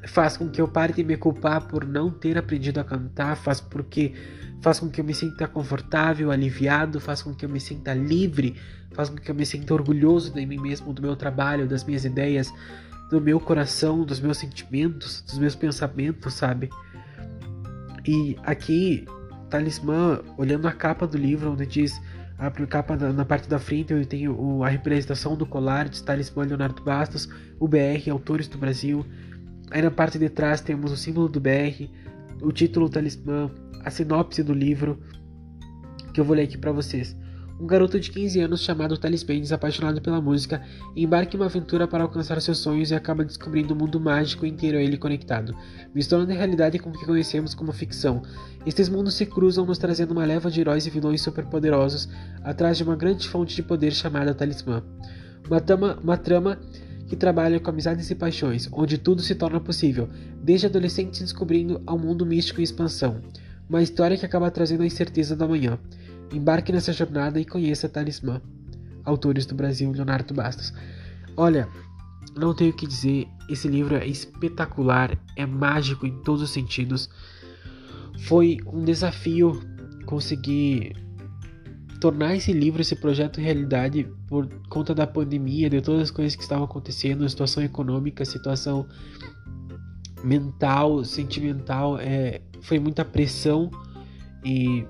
faz 0.07 0.37
com 0.37 0.49
que 0.49 0.61
eu 0.61 0.67
pare 0.67 0.93
de 0.93 1.03
me 1.03 1.17
culpar 1.17 1.67
por 1.67 1.85
não 1.85 2.11
ter 2.11 2.37
aprendido 2.37 2.79
a 2.79 2.83
cantar, 2.83 3.35
faz 3.35 3.59
porque 3.59 4.13
faz 4.61 4.79
com 4.79 4.89
que 4.89 4.99
eu 5.01 5.05
me 5.05 5.13
sinta 5.13 5.47
confortável, 5.47 6.31
aliviado, 6.31 6.99
faz 6.99 7.21
com 7.21 7.33
que 7.33 7.45
eu 7.45 7.49
me 7.49 7.59
sinta 7.59 7.93
livre, 7.93 8.55
faz 8.91 9.09
com 9.09 9.15
que 9.15 9.29
eu 9.29 9.35
me 9.35 9.45
sinta 9.45 9.73
orgulhoso 9.73 10.33
de 10.33 10.45
mim 10.45 10.59
mesmo, 10.59 10.93
do 10.93 11.01
meu 11.01 11.15
trabalho, 11.15 11.67
das 11.67 11.83
minhas 11.83 12.05
ideias, 12.05 12.51
do 13.09 13.21
meu 13.21 13.39
coração, 13.39 14.03
dos 14.03 14.19
meus 14.19 14.37
sentimentos, 14.37 15.21
dos 15.21 15.37
meus 15.37 15.55
pensamentos, 15.55 16.33
sabe? 16.33 16.69
E 18.05 18.37
aqui 18.43 19.05
talismã, 19.49 20.21
olhando 20.37 20.67
a 20.67 20.71
capa 20.71 21.07
do 21.07 21.17
livro, 21.17 21.51
onde 21.51 21.65
diz 21.65 22.01
a 22.37 22.51
capa 22.67 22.95
na 22.95 23.25
parte 23.25 23.49
da 23.49 23.57
frente, 23.57 23.93
onde 23.93 24.05
tem 24.05 24.25
a 24.27 24.67
representação 24.67 25.35
do 25.35 25.45
colar 25.45 25.89
de 25.89 26.03
talismã 26.03 26.43
Leonardo 26.43 26.83
Bastos, 26.83 27.27
o 27.59 27.67
BR, 27.67 28.09
autores 28.11 28.47
do 28.47 28.57
Brasil. 28.57 29.05
Aí 29.71 29.81
na 29.81 29.91
parte 29.91 30.19
de 30.19 30.29
trás 30.29 30.61
temos 30.61 30.91
o 30.91 30.97
símbolo 30.97 31.27
do 31.27 31.39
BR, 31.39 31.89
o 32.41 32.51
título 32.51 32.89
talismã, 32.89 33.49
a 33.87 33.89
sinopse 33.89 34.43
do 34.43 34.53
livro, 34.53 35.01
que 36.13 36.19
eu 36.19 36.25
vou 36.25 36.35
ler 36.35 36.43
aqui 36.43 36.57
para 36.57 36.73
vocês. 36.73 37.15
Um 37.59 37.65
garoto 37.65 37.99
de 37.99 38.11
15 38.11 38.41
anos 38.41 38.61
chamado 38.61 38.97
Thales 38.97 39.25
apaixonado 39.51 40.01
pela 40.01 40.21
música, 40.21 40.61
embarca 40.95 41.35
em 41.35 41.39
uma 41.39 41.45
aventura 41.45 41.87
para 41.87 42.03
alcançar 42.03 42.39
seus 42.41 42.59
sonhos 42.59 42.91
e 42.91 42.95
acaba 42.95 43.23
descobrindo 43.23 43.73
um 43.73 43.77
mundo 43.77 43.99
mágico 43.99 44.45
inteiro 44.45 44.77
a 44.77 44.81
ele 44.81 44.97
conectado, 44.97 45.55
misturando 45.95 46.31
a 46.33 46.35
realidade 46.35 46.77
com 46.77 46.89
o 46.89 46.93
que 46.93 47.05
conhecemos 47.05 47.55
como 47.55 47.71
ficção. 47.71 48.21
Estes 48.65 48.89
mundos 48.89 49.15
se 49.15 49.25
cruzam, 49.25 49.65
nos 49.65 49.77
trazendo 49.77 50.11
uma 50.11 50.25
leva 50.25 50.51
de 50.51 50.59
heróis 50.59 50.85
e 50.85 50.89
vilões 50.89 51.21
superpoderosos 51.21 52.09
atrás 52.43 52.77
de 52.77 52.83
uma 52.83 52.95
grande 52.95 53.27
fonte 53.27 53.55
de 53.55 53.63
poder 53.63 53.91
chamada 53.91 54.35
Talismã. 54.35 54.83
Uma 55.47 55.61
trama, 55.61 55.97
uma 56.03 56.17
trama 56.17 56.59
que 57.07 57.15
trabalha 57.15 57.59
com 57.59 57.69
amizades 57.69 58.11
e 58.11 58.15
paixões, 58.15 58.67
onde 58.71 58.97
tudo 58.97 59.21
se 59.21 59.33
torna 59.33 59.61
possível, 59.61 60.09
desde 60.43 60.67
adolescentes 60.67 61.21
descobrindo 61.21 61.81
ao 61.87 61.97
mundo 61.97 62.25
místico 62.25 62.59
em 62.59 62.63
expansão. 62.63 63.21
Uma 63.69 63.81
história 63.81 64.17
que 64.17 64.25
acaba 64.25 64.49
trazendo 64.49 64.83
a 64.83 64.85
incerteza 64.85 65.35
da 65.35 65.47
manhã. 65.47 65.77
Embarque 66.31 66.71
nessa 66.71 66.93
jornada 66.93 67.39
e 67.39 67.45
conheça 67.45 67.89
Talismã. 67.89 68.41
Autores 69.03 69.45
do 69.45 69.55
Brasil, 69.55 69.91
Leonardo 69.91 70.33
Bastos. 70.33 70.73
Olha, 71.35 71.67
não 72.35 72.53
tenho 72.53 72.71
o 72.71 72.75
que 72.75 72.87
dizer, 72.87 73.27
esse 73.49 73.67
livro 73.67 73.95
é 73.95 74.05
espetacular, 74.05 75.17
é 75.35 75.45
mágico 75.45 76.05
em 76.05 76.11
todos 76.23 76.41
os 76.41 76.51
sentidos. 76.51 77.09
Foi 78.25 78.57
um 78.65 78.83
desafio 78.83 79.61
conseguir 80.05 80.95
tornar 81.99 82.35
esse 82.35 82.53
livro, 82.53 82.81
esse 82.81 82.95
projeto 82.95 83.41
realidade 83.41 84.07
por 84.27 84.47
conta 84.69 84.93
da 84.93 85.07
pandemia, 85.07 85.69
de 85.69 85.81
todas 85.81 86.03
as 86.03 86.11
coisas 86.11 86.35
que 86.35 86.43
estavam 86.43 86.65
acontecendo, 86.65 87.27
situação 87.27 87.63
econômica, 87.63 88.23
situação 88.23 88.87
mental, 90.27 91.05
sentimental, 91.05 91.97
é, 91.97 92.41
foi 92.61 92.79
muita 92.79 93.05
pressão 93.05 93.71
e 94.43 94.85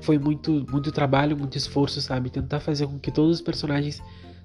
foi 0.00 0.18
muito, 0.18 0.64
muito 0.70 0.90
trabalho, 0.90 1.36
muito 1.36 1.58
esforço, 1.58 2.00
sabe? 2.00 2.30
Tentar 2.30 2.60
fazer 2.60 2.86
com 2.86 2.98
que 2.98 3.10
todos 3.10 3.36
os 3.36 3.42
personagens 3.42 4.02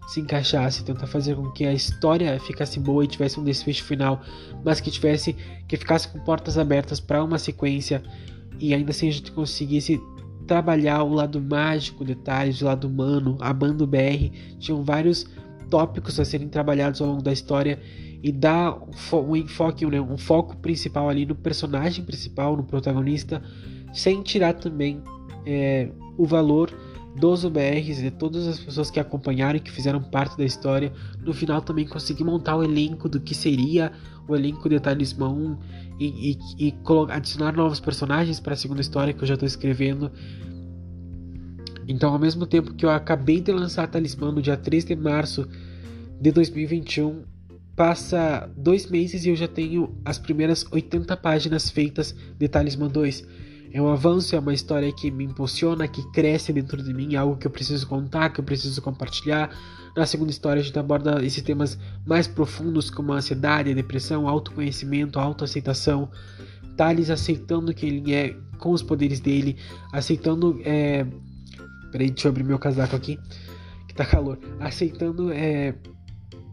se 0.07 0.19
encaixassem, 0.19 0.83
tentar 0.83 1.07
fazer 1.07 1.35
com 1.35 1.49
que 1.51 1.65
a 1.65 1.73
história 1.73 2.37
ficasse 2.41 2.77
boa 2.77 3.05
e 3.05 3.07
tivesse 3.07 3.39
um 3.39 3.43
desfecho 3.43 3.85
final, 3.85 4.21
mas 4.63 4.81
que 4.81 4.91
tivesse 4.91 5.33
que 5.65 5.77
ficasse 5.77 6.09
com 6.09 6.19
portas 6.19 6.57
abertas 6.57 6.99
para 6.99 7.23
uma 7.23 7.39
sequência 7.39 8.03
e 8.59 8.73
ainda 8.73 8.91
assim 8.91 9.07
a 9.07 9.11
gente 9.11 9.31
conseguisse 9.31 10.01
trabalhar 10.45 11.03
o 11.03 11.13
lado 11.13 11.39
mágico, 11.39 12.03
detalhes, 12.03 12.61
o 12.61 12.65
lado 12.65 12.85
humano, 12.85 13.37
a 13.39 13.53
banda 13.53 13.87
BR 13.87 14.29
tinham 14.59 14.83
vários 14.83 15.25
tópicos 15.69 16.19
a 16.19 16.25
serem 16.25 16.49
trabalhados 16.49 16.99
ao 16.99 17.07
longo 17.07 17.21
da 17.21 17.31
história 17.31 17.79
e 18.23 18.31
dar 18.31 18.77
um 19.11 19.35
enfoque, 19.35 19.85
né, 19.85 19.99
um 19.99 20.17
foco 20.17 20.55
principal 20.55 21.09
ali 21.09 21.25
no 21.25 21.35
personagem 21.35 22.05
principal, 22.05 22.55
no 22.55 22.63
protagonista, 22.63 23.43
sem 23.93 24.23
tirar 24.23 24.53
também 24.53 25.03
é, 25.45 25.89
o 26.17 26.25
valor 26.25 26.73
dos 27.17 27.43
UBRs, 27.43 27.97
de 27.97 28.09
todas 28.09 28.47
as 28.47 28.59
pessoas 28.59 28.89
que 28.89 28.97
acompanharam 28.97 29.57
e 29.57 29.59
que 29.59 29.69
fizeram 29.69 30.01
parte 30.01 30.37
da 30.37 30.45
história. 30.45 30.91
No 31.19 31.33
final 31.33 31.61
também 31.61 31.85
consegui 31.85 32.23
montar 32.23 32.55
o 32.55 32.63
elenco 32.63 33.09
do 33.09 33.19
que 33.19 33.35
seria 33.35 33.91
o 34.25 34.33
elenco 34.35 34.69
de 34.69 34.79
Talismã 34.79 35.59
e, 35.99 36.31
e, 36.31 36.67
e 36.67 36.73
adicionar 37.09 37.51
novos 37.51 37.81
personagens 37.81 38.39
para 38.39 38.53
a 38.53 38.55
segunda 38.55 38.79
história 38.79 39.13
que 39.13 39.21
eu 39.21 39.27
já 39.27 39.33
estou 39.33 39.45
escrevendo. 39.45 40.09
Então, 41.87 42.13
ao 42.13 42.17
mesmo 42.17 42.47
tempo 42.47 42.73
que 42.73 42.85
eu 42.85 42.89
acabei 42.89 43.41
de 43.41 43.51
lançar 43.51 43.85
Talismã 43.87 44.31
no 44.31 44.41
dia 44.41 44.55
3 44.55 44.85
de 44.85 44.95
março 44.95 45.47
de 46.19 46.31
2021, 46.31 47.32
passa 47.75 48.49
dois 48.55 48.85
meses 48.87 49.25
e 49.25 49.29
eu 49.29 49.35
já 49.35 49.47
tenho 49.47 49.97
as 50.05 50.19
primeiras 50.19 50.65
80 50.71 51.15
páginas 51.17 51.69
feitas 51.69 52.15
de 52.37 52.47
Talismã 52.47 52.87
2. 52.87 53.25
É 53.71 53.81
um 53.81 53.87
avanço, 53.87 54.35
é 54.35 54.39
uma 54.39 54.53
história 54.53 54.91
que 54.93 55.09
me 55.09 55.23
impulsiona, 55.23 55.87
que 55.87 56.03
cresce 56.11 56.53
dentro 56.53 56.83
de 56.83 56.93
mim, 56.93 57.15
é 57.15 57.17
algo 57.17 57.37
que 57.37 57.47
eu 57.47 57.51
preciso 57.51 57.87
contar, 57.87 58.29
que 58.29 58.39
eu 58.39 58.43
preciso 58.43 58.79
compartilhar. 58.83 59.49
Na 59.97 60.05
segunda 60.05 60.29
história, 60.29 60.61
a 60.61 60.63
gente 60.63 60.77
aborda 60.77 61.23
esses 61.25 61.41
temas 61.41 61.77
mais 62.05 62.27
profundos, 62.27 62.91
como 62.91 63.13
a 63.13 63.15
ansiedade, 63.15 63.71
a 63.71 63.73
depressão, 63.73 64.27
autoconhecimento, 64.27 65.19
autoaceitação. 65.19 66.09
Thales 66.77 67.09
aceitando 67.09 67.73
quem 67.73 67.89
ele 67.89 68.13
é, 68.13 68.35
com 68.59 68.71
os 68.71 68.83
poderes 68.83 69.19
dele, 69.19 69.57
aceitando. 69.91 70.59
É... 70.63 71.05
Peraí, 71.91 72.11
deixa 72.11 72.27
eu 72.27 72.31
abrir 72.31 72.43
meu 72.43 72.59
casaco 72.59 72.95
aqui, 72.95 73.19
que 73.87 73.93
tá 73.95 74.05
calor. 74.05 74.39
Aceitando 74.59 75.31
é, 75.31 75.75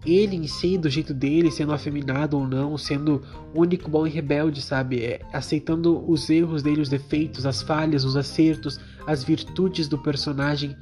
ele 0.05 0.37
em 0.37 0.47
si, 0.47 0.79
do 0.79 0.89
jeito 0.89 1.13
dele, 1.13 1.51
sendo 1.51 1.73
afeminado 1.73 2.39
ou 2.39 2.47
não, 2.47 2.77
sendo 2.79 3.23
único, 3.55 3.91
bom 3.91 4.07
e 4.07 4.11
rebelde, 4.11 4.63
sabe? 4.63 5.01
É, 5.05 5.21
aceitando 5.33 6.03
os 6.11 6.31
erros 6.31 6.63
dele, 6.63 6.81
os 6.81 6.89
defeitos, 6.89 7.45
as 7.45 7.63
falhas, 7.63 8.05
os 8.05 8.17
acertos, 8.17 8.81
as 9.07 9.23
virtudes 9.23 9.89
do 9.89 9.99
personagem. 9.99 10.75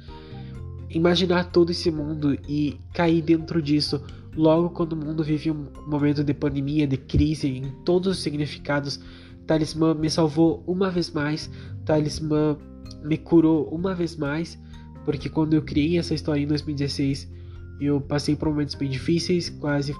Imaginar 0.89 1.51
todo 1.51 1.71
esse 1.71 1.91
mundo 1.91 2.37
e 2.47 2.79
cair 2.93 3.21
dentro 3.21 3.61
disso 3.61 4.01
logo 4.35 4.69
quando 4.69 4.93
o 4.93 4.97
mundo 4.97 5.23
vive 5.23 5.51
um 5.51 5.67
momento 5.85 6.23
de 6.23 6.33
pandemia, 6.33 6.87
de 6.87 6.97
crise, 6.97 7.47
em 7.47 7.71
todos 7.83 8.17
os 8.17 8.23
significados. 8.23 8.99
Talismã 9.45 9.93
me 9.93 10.09
salvou 10.09 10.63
uma 10.65 10.89
vez 10.89 11.11
mais, 11.11 11.49
Talismã 11.83 12.57
me 13.03 13.17
curou 13.17 13.67
uma 13.69 13.93
vez 13.93 14.15
mais, 14.15 14.57
porque 15.03 15.27
quando 15.27 15.55
eu 15.55 15.61
criei 15.61 15.97
essa 15.97 16.13
história 16.13 16.41
em 16.41 16.47
2016 16.47 17.39
eu 17.79 18.01
passei 18.01 18.35
por 18.35 18.49
momentos 18.49 18.75
bem 18.75 18.89
difíceis, 18.89 19.49
quase 19.49 19.95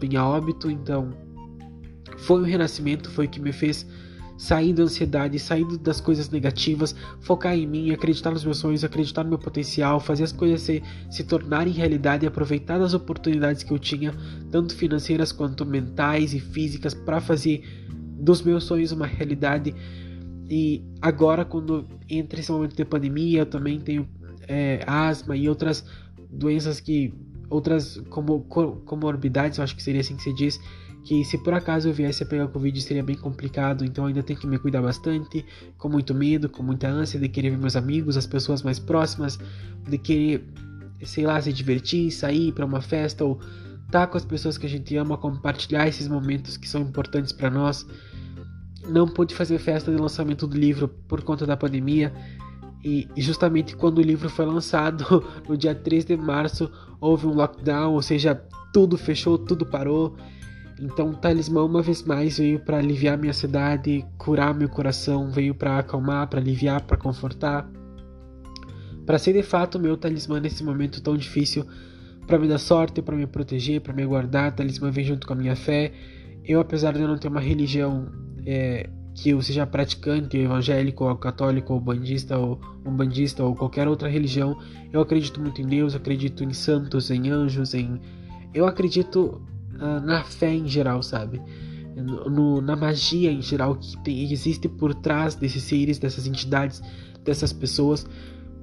bem 0.00 0.16
a 0.16 0.26
óbito, 0.26 0.70
então 0.70 1.10
Foi 2.18 2.40
o 2.40 2.44
renascimento, 2.44 3.10
foi 3.10 3.26
o 3.26 3.28
que 3.28 3.40
me 3.40 3.52
fez 3.52 3.86
sair 4.36 4.72
da 4.72 4.82
ansiedade, 4.82 5.38
sair 5.38 5.64
das 5.78 6.00
coisas 6.00 6.28
negativas, 6.30 6.94
focar 7.20 7.54
em 7.54 7.66
mim, 7.66 7.90
acreditar 7.92 8.30
nos 8.30 8.44
meus 8.44 8.58
sonhos, 8.58 8.84
acreditar 8.84 9.22
no 9.22 9.30
meu 9.30 9.38
potencial, 9.38 10.00
fazer 10.00 10.24
as 10.24 10.32
coisas 10.32 10.60
se, 10.62 10.82
se 11.10 11.24
tornarem 11.24 11.72
realidade 11.72 12.24
e 12.24 12.28
aproveitar 12.28 12.80
as 12.80 12.94
oportunidades 12.94 13.62
que 13.62 13.72
eu 13.72 13.78
tinha, 13.78 14.12
tanto 14.50 14.74
financeiras 14.74 15.32
quanto 15.32 15.64
mentais 15.64 16.34
e 16.34 16.40
físicas, 16.40 16.94
para 16.94 17.20
fazer 17.20 17.62
dos 17.88 18.42
meus 18.42 18.64
sonhos 18.64 18.92
uma 18.92 19.06
realidade. 19.06 19.74
E 20.48 20.82
agora, 21.00 21.44
quando 21.44 21.86
entra 22.08 22.40
esse 22.40 22.50
momento 22.50 22.76
de 22.76 22.84
pandemia, 22.84 23.40
eu 23.40 23.46
também 23.46 23.78
tenho 23.80 24.08
é, 24.48 24.82
asma 24.86 25.36
e 25.36 25.48
outras 25.48 25.84
doenças 26.34 26.80
que. 26.80 27.12
outras 27.48 28.00
como, 28.10 28.40
comorbidades, 28.40 29.58
eu 29.58 29.64
acho 29.64 29.76
que 29.76 29.82
seria 29.82 30.00
assim 30.00 30.16
que 30.16 30.22
se 30.22 30.32
diz, 30.34 30.60
que 31.04 31.22
se 31.24 31.36
por 31.36 31.52
acaso 31.52 31.88
eu 31.88 31.92
viesse 31.92 32.22
a 32.22 32.26
pegar 32.26 32.48
Covid 32.48 32.80
seria 32.80 33.02
bem 33.02 33.16
complicado, 33.16 33.84
então 33.84 34.06
ainda 34.06 34.22
tenho 34.22 34.38
que 34.40 34.46
me 34.46 34.58
cuidar 34.58 34.80
bastante, 34.80 35.44
com 35.76 35.88
muito 35.88 36.14
medo, 36.14 36.48
com 36.48 36.62
muita 36.62 36.88
ânsia 36.88 37.20
de 37.20 37.28
querer 37.28 37.50
ver 37.50 37.58
meus 37.58 37.76
amigos, 37.76 38.16
as 38.16 38.26
pessoas 38.26 38.62
mais 38.62 38.78
próximas, 38.78 39.38
de 39.86 39.98
querer, 39.98 40.44
sei 41.02 41.26
lá, 41.26 41.40
se 41.40 41.52
divertir, 41.52 42.10
sair 42.10 42.52
para 42.52 42.64
uma 42.64 42.80
festa 42.80 43.22
ou 43.22 43.38
estar 43.84 44.00
tá 44.00 44.06
com 44.06 44.16
as 44.16 44.24
pessoas 44.24 44.56
que 44.56 44.64
a 44.64 44.68
gente 44.68 44.96
ama, 44.96 45.18
compartilhar 45.18 45.86
esses 45.86 46.08
momentos 46.08 46.56
que 46.56 46.66
são 46.66 46.80
importantes 46.80 47.32
para 47.32 47.50
nós. 47.50 47.86
Não 48.88 49.06
pude 49.06 49.34
fazer 49.34 49.58
festa 49.58 49.90
de 49.90 50.00
lançamento 50.00 50.46
do 50.46 50.56
livro 50.56 50.88
por 50.88 51.22
conta 51.22 51.46
da 51.46 51.56
pandemia. 51.56 52.12
E 52.84 53.08
justamente 53.16 53.74
quando 53.74 53.98
o 53.98 54.02
livro 54.02 54.28
foi 54.28 54.44
lançado, 54.44 55.24
no 55.48 55.56
dia 55.56 55.74
3 55.74 56.04
de 56.04 56.16
março, 56.16 56.70
houve 57.00 57.26
um 57.26 57.32
lockdown, 57.32 57.94
ou 57.94 58.02
seja, 58.02 58.34
tudo 58.72 58.98
fechou, 58.98 59.38
tudo 59.38 59.64
parou. 59.64 60.14
Então, 60.78 61.10
o 61.10 61.16
talismã 61.16 61.64
uma 61.64 61.80
vez 61.80 62.02
mais 62.02 62.36
veio 62.38 62.60
para 62.60 62.78
aliviar 62.78 63.16
minha 63.16 63.30
ansiedade, 63.30 64.04
curar 64.18 64.52
meu 64.52 64.68
coração, 64.68 65.30
veio 65.30 65.54
para 65.54 65.78
acalmar, 65.78 66.28
para 66.28 66.40
aliviar, 66.40 66.82
para 66.82 66.96
confortar, 66.96 67.66
para 69.06 69.18
ser 69.18 69.32
de 69.32 69.42
fato 69.42 69.78
meu 69.78 69.96
talismã 69.96 70.40
nesse 70.40 70.64
momento 70.64 71.00
tão 71.00 71.16
difícil, 71.16 71.64
para 72.26 72.38
me 72.38 72.48
dar 72.48 72.58
sorte, 72.58 73.00
para 73.00 73.16
me 73.16 73.26
proteger, 73.26 73.80
para 73.80 73.92
me 73.92 74.04
guardar. 74.04 74.52
O 74.52 74.56
talismã 74.56 74.90
vem 74.90 75.04
junto 75.04 75.26
com 75.26 75.32
a 75.32 75.36
minha 75.36 75.54
fé. 75.56 75.92
Eu, 76.44 76.60
apesar 76.60 76.92
de 76.92 77.00
eu 77.00 77.08
não 77.08 77.16
ter 77.16 77.28
uma 77.28 77.40
religião 77.40 78.10
é, 78.44 78.90
que 79.14 79.30
eu 79.30 79.40
seja 79.40 79.64
praticante, 79.64 80.36
evangélico, 80.36 81.04
ou 81.04 81.16
católico, 81.16 81.72
ou 81.72 81.80
bandista, 81.80 82.36
ou 82.36 82.60
umbandista, 82.84 83.44
ou 83.44 83.54
qualquer 83.54 83.86
outra 83.86 84.08
religião, 84.08 84.58
eu 84.92 85.00
acredito 85.00 85.40
muito 85.40 85.62
em 85.62 85.66
Deus, 85.66 85.94
acredito 85.94 86.42
em 86.42 86.52
santos, 86.52 87.10
em 87.10 87.30
anjos, 87.30 87.74
em 87.74 88.00
eu 88.52 88.66
acredito 88.66 89.40
uh, 89.74 90.00
na 90.04 90.22
fé 90.24 90.52
em 90.52 90.66
geral, 90.66 91.02
sabe? 91.02 91.40
No, 91.96 92.60
na 92.60 92.74
magia 92.74 93.30
em 93.30 93.40
geral 93.40 93.76
que 93.76 93.96
tem, 94.02 94.32
existe 94.32 94.68
por 94.68 94.94
trás 94.94 95.36
desses 95.36 95.62
seres, 95.62 95.98
dessas 95.98 96.26
entidades, 96.26 96.82
dessas 97.24 97.52
pessoas, 97.52 98.06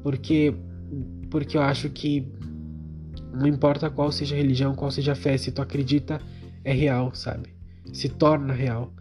porque 0.04 0.54
porque 1.30 1.58
eu 1.58 1.62
acho 1.62 1.90
que 1.90 2.28
não 3.34 3.48
importa 3.48 3.90
qual 3.90 4.12
seja 4.12 4.36
a 4.36 4.38
religião, 4.38 4.76
qual 4.76 4.92
seja 4.92 5.14
a 5.14 5.16
fé, 5.16 5.38
se 5.38 5.50
tu 5.52 5.62
acredita 5.62 6.22
é 6.64 6.74
real, 6.74 7.16
sabe? 7.16 7.56
Se 7.94 8.10
torna 8.10 8.54
real. 8.54 8.94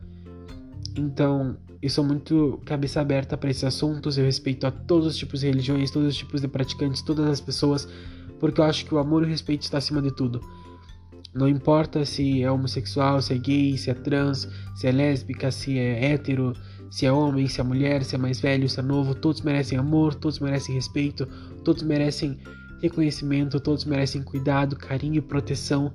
Então, 0.96 1.56
eu 1.82 1.88
sou 1.88 2.04
muito 2.04 2.60
cabeça 2.64 3.00
aberta 3.00 3.36
para 3.36 3.50
esses 3.50 3.64
assuntos, 3.64 4.18
eu 4.18 4.24
respeito 4.24 4.66
a 4.66 4.70
todos 4.70 5.06
os 5.06 5.16
tipos 5.16 5.40
de 5.40 5.46
religiões, 5.46 5.90
todos 5.90 6.08
os 6.08 6.16
tipos 6.16 6.40
de 6.40 6.48
praticantes, 6.48 7.02
todas 7.02 7.26
as 7.26 7.40
pessoas, 7.40 7.88
porque 8.38 8.60
eu 8.60 8.64
acho 8.64 8.84
que 8.84 8.94
o 8.94 8.98
amor 8.98 9.22
e 9.22 9.26
o 9.26 9.28
respeito 9.28 9.62
está 9.62 9.78
acima 9.78 10.02
de 10.02 10.14
tudo. 10.14 10.40
Não 11.32 11.48
importa 11.48 12.04
se 12.04 12.42
é 12.42 12.50
homossexual, 12.50 13.22
se 13.22 13.32
é 13.32 13.38
gay, 13.38 13.78
se 13.78 13.88
é 13.88 13.94
trans, 13.94 14.48
se 14.74 14.88
é 14.88 14.92
lésbica, 14.92 15.50
se 15.50 15.78
é 15.78 16.12
hétero, 16.12 16.52
se 16.90 17.06
é 17.06 17.12
homem, 17.12 17.46
se 17.46 17.60
é 17.60 17.64
mulher, 17.64 18.04
se 18.04 18.16
é 18.16 18.18
mais 18.18 18.40
velho, 18.40 18.68
se 18.68 18.80
é 18.80 18.82
novo, 18.82 19.14
todos 19.14 19.40
merecem 19.42 19.78
amor, 19.78 20.14
todos 20.14 20.40
merecem 20.40 20.74
respeito, 20.74 21.24
todos 21.64 21.84
merecem 21.84 22.36
reconhecimento, 22.82 23.60
todos 23.60 23.84
merecem 23.84 24.22
cuidado, 24.22 24.74
carinho 24.74 25.16
e 25.16 25.20
proteção, 25.20 25.92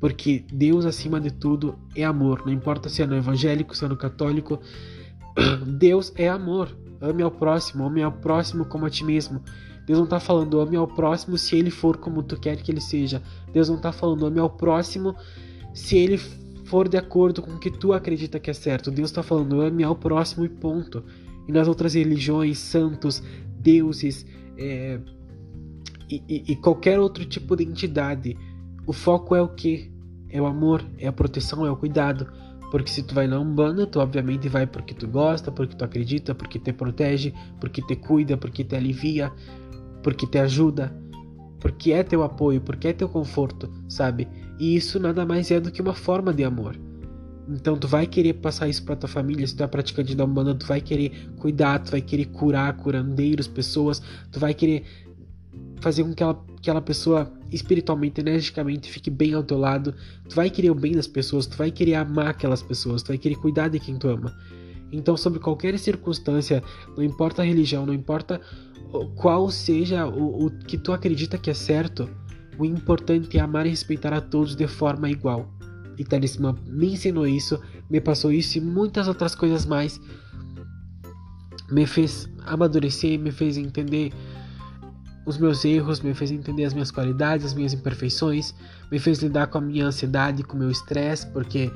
porque 0.00 0.44
Deus 0.52 0.84
acima 0.84 1.20
de 1.20 1.30
tudo 1.30 1.78
é 1.94 2.04
amor. 2.04 2.42
Não 2.44 2.52
importa 2.52 2.88
se 2.88 3.02
é 3.02 3.06
no 3.06 3.16
evangélico, 3.16 3.76
se 3.76 3.84
é 3.84 3.88
no 3.88 3.96
católico, 3.96 4.60
Deus 5.66 6.12
é 6.16 6.28
amor. 6.28 6.76
Ame 7.00 7.22
ao 7.22 7.30
próximo, 7.30 7.84
ame 7.84 8.02
ao 8.02 8.12
próximo 8.12 8.64
como 8.64 8.86
a 8.86 8.90
ti 8.90 9.04
mesmo. 9.04 9.42
Deus 9.86 9.98
não 9.98 10.04
está 10.04 10.18
falando 10.18 10.60
ame 10.60 10.76
ao 10.76 10.86
próximo 10.86 11.36
se 11.36 11.56
ele 11.56 11.70
for 11.70 11.98
como 11.98 12.22
tu 12.22 12.38
quer 12.38 12.56
que 12.56 12.70
ele 12.72 12.80
seja. 12.80 13.22
Deus 13.52 13.68
não 13.68 13.76
está 13.76 13.92
falando 13.92 14.26
ame 14.26 14.40
ao 14.40 14.48
próximo 14.48 15.14
se 15.74 15.96
ele 15.96 16.18
for 16.64 16.88
de 16.88 16.96
acordo 16.96 17.42
com 17.42 17.52
o 17.52 17.58
que 17.58 17.70
tu 17.70 17.92
acredita 17.92 18.38
que 18.38 18.50
é 18.50 18.54
certo. 18.54 18.90
Deus 18.90 19.10
está 19.10 19.22
falando 19.22 19.60
ame 19.60 19.84
ao 19.84 19.94
próximo 19.94 20.44
e 20.44 20.48
ponto. 20.48 21.04
E 21.46 21.52
nas 21.52 21.68
outras 21.68 21.94
religiões, 21.94 22.58
santos, 22.58 23.22
deuses 23.60 24.24
é, 24.56 24.98
e, 26.08 26.22
e, 26.28 26.52
e 26.52 26.56
qualquer 26.56 26.98
outro 26.98 27.24
tipo 27.24 27.54
de 27.56 27.64
entidade, 27.64 28.36
o 28.86 28.92
foco 28.92 29.34
é 29.34 29.42
o 29.42 29.48
que? 29.48 29.92
É 30.28 30.40
o 30.40 30.46
amor, 30.46 30.84
é 30.98 31.06
a 31.06 31.12
proteção, 31.12 31.64
é 31.64 31.70
o 31.70 31.76
cuidado. 31.76 32.26
Porque 32.70 32.90
se 32.90 33.02
tu 33.02 33.14
vai 33.14 33.26
na 33.26 33.38
Umbanda, 33.38 33.86
tu 33.86 34.00
obviamente 34.00 34.48
vai 34.48 34.66
porque 34.66 34.94
tu 34.94 35.06
gosta, 35.06 35.52
porque 35.52 35.76
tu 35.76 35.84
acredita, 35.84 36.34
porque 36.34 36.58
te 36.58 36.72
protege, 36.72 37.32
porque 37.60 37.80
te 37.80 37.94
cuida, 37.94 38.36
porque 38.36 38.64
te 38.64 38.74
alivia 38.74 39.32
porque 40.04 40.26
te 40.26 40.38
ajuda, 40.38 40.94
porque 41.58 41.90
é 41.90 42.04
teu 42.04 42.22
apoio, 42.22 42.60
porque 42.60 42.88
é 42.88 42.92
teu 42.92 43.08
conforto, 43.08 43.72
sabe? 43.88 44.28
E 44.60 44.76
isso 44.76 45.00
nada 45.00 45.24
mais 45.24 45.50
é 45.50 45.58
do 45.58 45.72
que 45.72 45.80
uma 45.80 45.94
forma 45.94 46.32
de 46.32 46.44
amor. 46.44 46.78
Então 47.48 47.76
tu 47.76 47.88
vai 47.88 48.06
querer 48.06 48.34
passar 48.34 48.68
isso 48.68 48.84
para 48.84 48.94
tua 48.94 49.08
família, 49.08 49.46
se 49.46 49.56
tu 49.56 49.62
é 49.64 49.66
praticante 49.66 50.14
da 50.14 50.24
Umbanda, 50.24 50.54
tu 50.54 50.66
vai 50.66 50.80
querer 50.80 51.32
cuidar, 51.38 51.78
tu 51.78 51.90
vai 51.90 52.02
querer 52.02 52.26
curar 52.26 52.76
curandeiros, 52.76 53.48
pessoas, 53.48 54.00
tu 54.30 54.38
vai 54.38 54.52
querer 54.52 54.84
fazer 55.80 56.04
com 56.04 56.10
que 56.10 56.22
aquela, 56.22 56.44
aquela 56.64 56.80
pessoa 56.80 57.30
espiritualmente, 57.52 58.22
energicamente 58.22 58.90
fique 58.90 59.10
bem 59.10 59.34
ao 59.34 59.42
teu 59.42 59.58
lado, 59.58 59.94
tu 60.26 60.34
vai 60.34 60.48
querer 60.48 60.70
o 60.70 60.74
bem 60.74 60.92
das 60.92 61.06
pessoas, 61.06 61.46
tu 61.46 61.58
vai 61.58 61.70
querer 61.70 61.94
amar 61.94 62.28
aquelas 62.28 62.62
pessoas, 62.62 63.02
tu 63.02 63.08
vai 63.08 63.18
querer 63.18 63.36
cuidar 63.36 63.68
de 63.68 63.78
quem 63.78 63.98
tu 63.98 64.08
ama. 64.08 64.34
Então, 64.90 65.14
sobre 65.14 65.38
qualquer 65.40 65.78
circunstância, 65.78 66.62
não 66.96 67.04
importa 67.04 67.42
a 67.42 67.44
religião, 67.44 67.84
não 67.84 67.92
importa 67.92 68.40
qual 69.14 69.50
seja 69.50 70.06
o, 70.06 70.46
o 70.46 70.50
que 70.50 70.78
tu 70.78 70.92
acredita 70.92 71.36
que 71.36 71.50
é 71.50 71.54
certo, 71.54 72.08
o 72.58 72.64
importante 72.64 73.36
é 73.36 73.40
amar 73.40 73.66
e 73.66 73.70
respeitar 73.70 74.14
a 74.14 74.20
todos 74.20 74.56
de 74.56 74.66
forma 74.66 75.10
igual. 75.10 75.52
E 75.98 76.04
Talismã 76.04 76.56
me 76.66 76.94
ensinou 76.94 77.26
isso, 77.26 77.60
me 77.90 78.00
passou 78.00 78.32
isso 78.32 78.56
e 78.56 78.60
muitas 78.60 79.06
outras 79.06 79.34
coisas 79.34 79.66
mais. 79.66 80.00
Me 81.70 81.86
fez 81.86 82.28
amadurecer, 82.46 83.18
me 83.18 83.30
fez 83.30 83.58
entender 83.58 84.12
os 85.26 85.38
meus 85.38 85.64
erros, 85.64 86.00
me 86.00 86.12
fez 86.14 86.30
entender 86.30 86.64
as 86.64 86.74
minhas 86.74 86.90
qualidades, 86.90 87.46
as 87.46 87.54
minhas 87.54 87.72
imperfeições, 87.72 88.54
me 88.90 88.98
fez 88.98 89.22
lidar 89.22 89.46
com 89.46 89.58
a 89.58 89.60
minha 89.60 89.86
ansiedade, 89.86 90.42
com 90.42 90.56
o 90.56 90.58
meu 90.58 90.70
estresse, 90.70 91.26
porque 91.28 91.70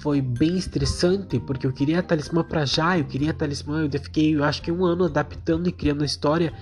foi 0.00 0.20
bem 0.20 0.56
estressante, 0.56 1.38
porque 1.40 1.66
eu 1.66 1.72
queria 1.72 2.02
talismã 2.02 2.44
para 2.44 2.64
já, 2.64 2.98
eu 2.98 3.04
queria 3.04 3.32
talismã, 3.32 3.88
eu 3.92 4.00
fiquei, 4.00 4.34
eu 4.34 4.44
acho 4.44 4.62
que 4.62 4.70
um 4.70 4.84
ano 4.84 5.04
adaptando 5.04 5.68
e 5.68 5.72
criando 5.72 6.02
a 6.02 6.06
história, 6.06 6.52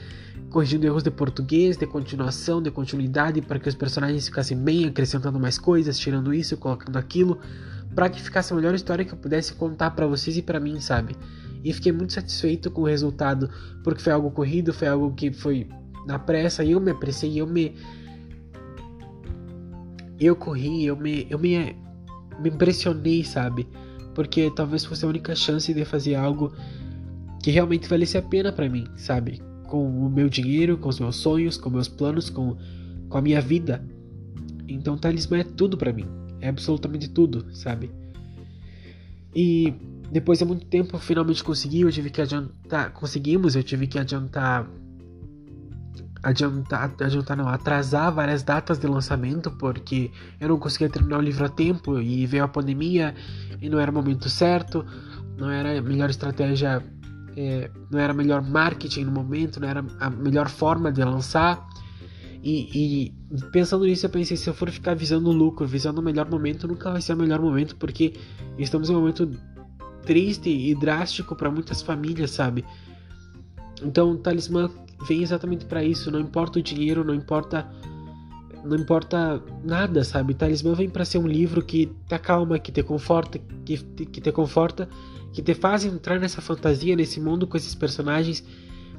corrigindo 0.50 0.86
erros 0.86 1.02
de 1.02 1.10
português, 1.10 1.76
de 1.76 1.86
continuação, 1.86 2.62
de 2.62 2.70
continuidade, 2.70 3.42
para 3.42 3.58
que 3.58 3.68
os 3.68 3.74
personagens 3.74 4.26
ficassem 4.26 4.56
bem, 4.56 4.86
acrescentando 4.86 5.38
mais 5.38 5.58
coisas, 5.58 5.98
tirando 5.98 6.32
isso, 6.32 6.56
colocando 6.56 6.96
aquilo, 6.96 7.38
para 7.94 8.08
que 8.08 8.22
ficasse 8.22 8.52
a 8.52 8.56
melhor 8.56 8.74
história 8.74 9.04
que 9.04 9.12
eu 9.12 9.18
pudesse 9.18 9.54
contar 9.54 9.90
para 9.90 10.06
vocês 10.06 10.36
e 10.36 10.42
para 10.42 10.60
mim, 10.60 10.80
sabe? 10.80 11.16
E 11.64 11.72
fiquei 11.72 11.92
muito 11.92 12.12
satisfeito 12.12 12.70
com 12.70 12.82
o 12.82 12.86
resultado, 12.86 13.50
porque 13.82 14.00
foi 14.00 14.12
algo 14.12 14.30
corrido, 14.30 14.72
foi 14.72 14.88
algo 14.88 15.12
que 15.14 15.32
foi 15.32 15.68
na 16.06 16.18
pressa, 16.18 16.64
eu 16.64 16.80
me 16.80 16.90
apressei, 16.90 17.40
eu 17.40 17.46
me 17.46 17.74
eu 20.18 20.34
corri, 20.34 20.86
eu 20.86 20.96
me 20.96 21.26
eu 21.28 21.38
me 21.38 21.76
me 22.40 22.50
impressionei, 22.50 23.24
sabe? 23.24 23.66
Porque 24.14 24.50
talvez 24.50 24.84
fosse 24.84 25.04
a 25.04 25.08
única 25.08 25.34
chance 25.34 25.72
de 25.72 25.84
fazer 25.84 26.14
algo 26.14 26.52
que 27.42 27.50
realmente 27.50 27.88
valesse 27.88 28.16
a 28.16 28.22
pena 28.22 28.50
para 28.50 28.68
mim, 28.68 28.86
sabe? 28.96 29.42
Com 29.68 29.86
o 30.06 30.10
meu 30.10 30.28
dinheiro, 30.28 30.78
com 30.78 30.88
os 30.88 30.98
meus 30.98 31.16
sonhos, 31.16 31.56
com 31.56 31.70
meus 31.70 31.88
planos, 31.88 32.30
com, 32.30 32.56
com 33.08 33.18
a 33.18 33.22
minha 33.22 33.40
vida. 33.40 33.84
Então, 34.66 34.96
talismã 34.96 35.38
é 35.38 35.44
tudo 35.44 35.76
para 35.76 35.92
mim. 35.92 36.06
É 36.40 36.48
absolutamente 36.48 37.08
tudo, 37.08 37.46
sabe? 37.54 37.90
E 39.34 39.74
depois 40.10 40.38
de 40.38 40.44
muito 40.44 40.66
tempo, 40.66 40.98
finalmente 40.98 41.44
consegui. 41.44 41.82
Eu 41.82 41.92
tive 41.92 42.10
que 42.10 42.20
adiantar. 42.20 42.92
Conseguimos, 42.92 43.54
eu 43.54 43.62
tive 43.62 43.86
que 43.86 43.98
adiantar 43.98 44.68
adiantar, 46.26 46.92
adiantar 47.00 47.36
não, 47.36 47.48
atrasar 47.48 48.12
várias 48.12 48.42
datas 48.42 48.78
de 48.78 48.86
lançamento 48.88 49.48
porque 49.52 50.10
eu 50.40 50.48
não 50.48 50.58
conseguia 50.58 50.88
terminar 50.88 51.18
o 51.18 51.22
livro 51.22 51.44
a 51.44 51.48
tempo 51.48 52.00
e 52.00 52.26
veio 52.26 52.42
a 52.42 52.48
pandemia 52.48 53.14
e 53.62 53.68
não 53.68 53.78
era 53.78 53.92
o 53.92 53.94
momento 53.94 54.28
certo, 54.28 54.84
não 55.38 55.48
era 55.48 55.78
a 55.78 55.82
melhor 55.82 56.10
estratégia, 56.10 56.82
é, 57.36 57.70
não 57.88 58.00
era 58.00 58.12
o 58.12 58.16
melhor 58.16 58.42
marketing 58.42 59.04
no 59.04 59.12
momento, 59.12 59.60
não 59.60 59.68
era 59.68 59.84
a 60.00 60.10
melhor 60.10 60.48
forma 60.48 60.90
de 60.90 61.04
lançar. 61.04 61.64
E, 62.42 62.70
e, 62.74 63.14
pensando 63.52 63.84
nisso, 63.84 64.06
eu 64.06 64.10
pensei: 64.10 64.36
se 64.36 64.48
eu 64.48 64.54
for 64.54 64.70
ficar 64.70 64.94
visando 64.94 65.30
o 65.30 65.32
lucro, 65.32 65.66
visando 65.66 66.00
o 66.00 66.04
melhor 66.04 66.28
momento, 66.28 66.66
nunca 66.66 66.90
vai 66.90 67.00
ser 67.00 67.14
o 67.14 67.16
melhor 67.16 67.40
momento, 67.40 67.76
porque 67.76 68.14
estamos 68.58 68.90
em 68.90 68.94
um 68.94 69.00
momento 69.00 69.30
triste 70.04 70.48
e 70.48 70.74
drástico 70.74 71.36
para 71.36 71.50
muitas 71.50 71.82
famílias, 71.82 72.30
sabe? 72.32 72.64
Então, 73.82 74.12
o 74.12 74.16
talismã 74.16 74.70
vem 75.06 75.22
exatamente 75.22 75.64
para 75.64 75.82
isso. 75.82 76.10
Não 76.10 76.20
importa 76.20 76.58
o 76.58 76.62
dinheiro, 76.62 77.04
não 77.04 77.14
importa 77.14 77.68
não 78.66 78.76
importa 78.76 79.40
nada, 79.64 80.02
sabe? 80.02 80.34
Talismã 80.34 80.74
vem 80.74 80.90
para 80.90 81.04
ser 81.04 81.18
um 81.18 81.26
livro 81.26 81.62
que 81.62 81.86
te 82.08 82.14
acalma, 82.14 82.58
que 82.58 82.72
te 82.72 82.82
conforta, 82.82 83.38
que, 83.64 83.78
que 83.78 84.20
te 84.20 84.32
conforta, 84.32 84.88
que 85.32 85.40
te 85.40 85.54
faz 85.54 85.84
entrar 85.84 86.18
nessa 86.18 86.40
fantasia, 86.40 86.96
nesse 86.96 87.20
mundo 87.20 87.46
com 87.46 87.56
esses 87.56 87.76
personagens 87.76 88.44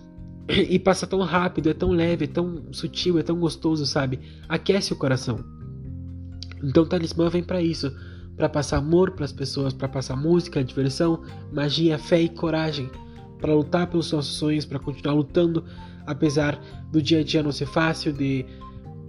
e 0.47 0.79
passa 0.79 1.05
tão 1.05 1.19
rápido, 1.19 1.69
é 1.69 1.73
tão 1.73 1.91
leve, 1.91 2.25
é 2.25 2.27
tão 2.27 2.63
sutil, 2.71 3.19
é 3.19 3.23
tão 3.23 3.37
gostoso, 3.37 3.85
sabe? 3.85 4.19
Aquece 4.47 4.93
o 4.93 4.95
coração. 4.95 5.43
Então 6.63 6.85
Talismã 6.85 7.29
vem 7.29 7.43
para 7.43 7.61
isso, 7.61 7.93
para 8.35 8.47
passar 8.47 8.77
amor 8.77 9.11
para 9.11 9.25
as 9.25 9.33
pessoas, 9.33 9.73
para 9.73 9.87
passar 9.87 10.15
música, 10.15 10.63
diversão, 10.63 11.21
magia, 11.51 11.97
fé 11.97 12.21
e 12.21 12.29
coragem, 12.29 12.89
para 13.39 13.53
lutar 13.53 13.87
pelos 13.87 14.11
nossos 14.11 14.35
sonhos, 14.35 14.65
para 14.65 14.79
continuar 14.79 15.13
lutando, 15.13 15.63
apesar 16.05 16.59
do 16.91 17.01
dia 17.01 17.19
a 17.19 17.23
dia 17.23 17.43
não 17.43 17.51
ser 17.51 17.67
fácil, 17.67 18.13
de 18.13 18.45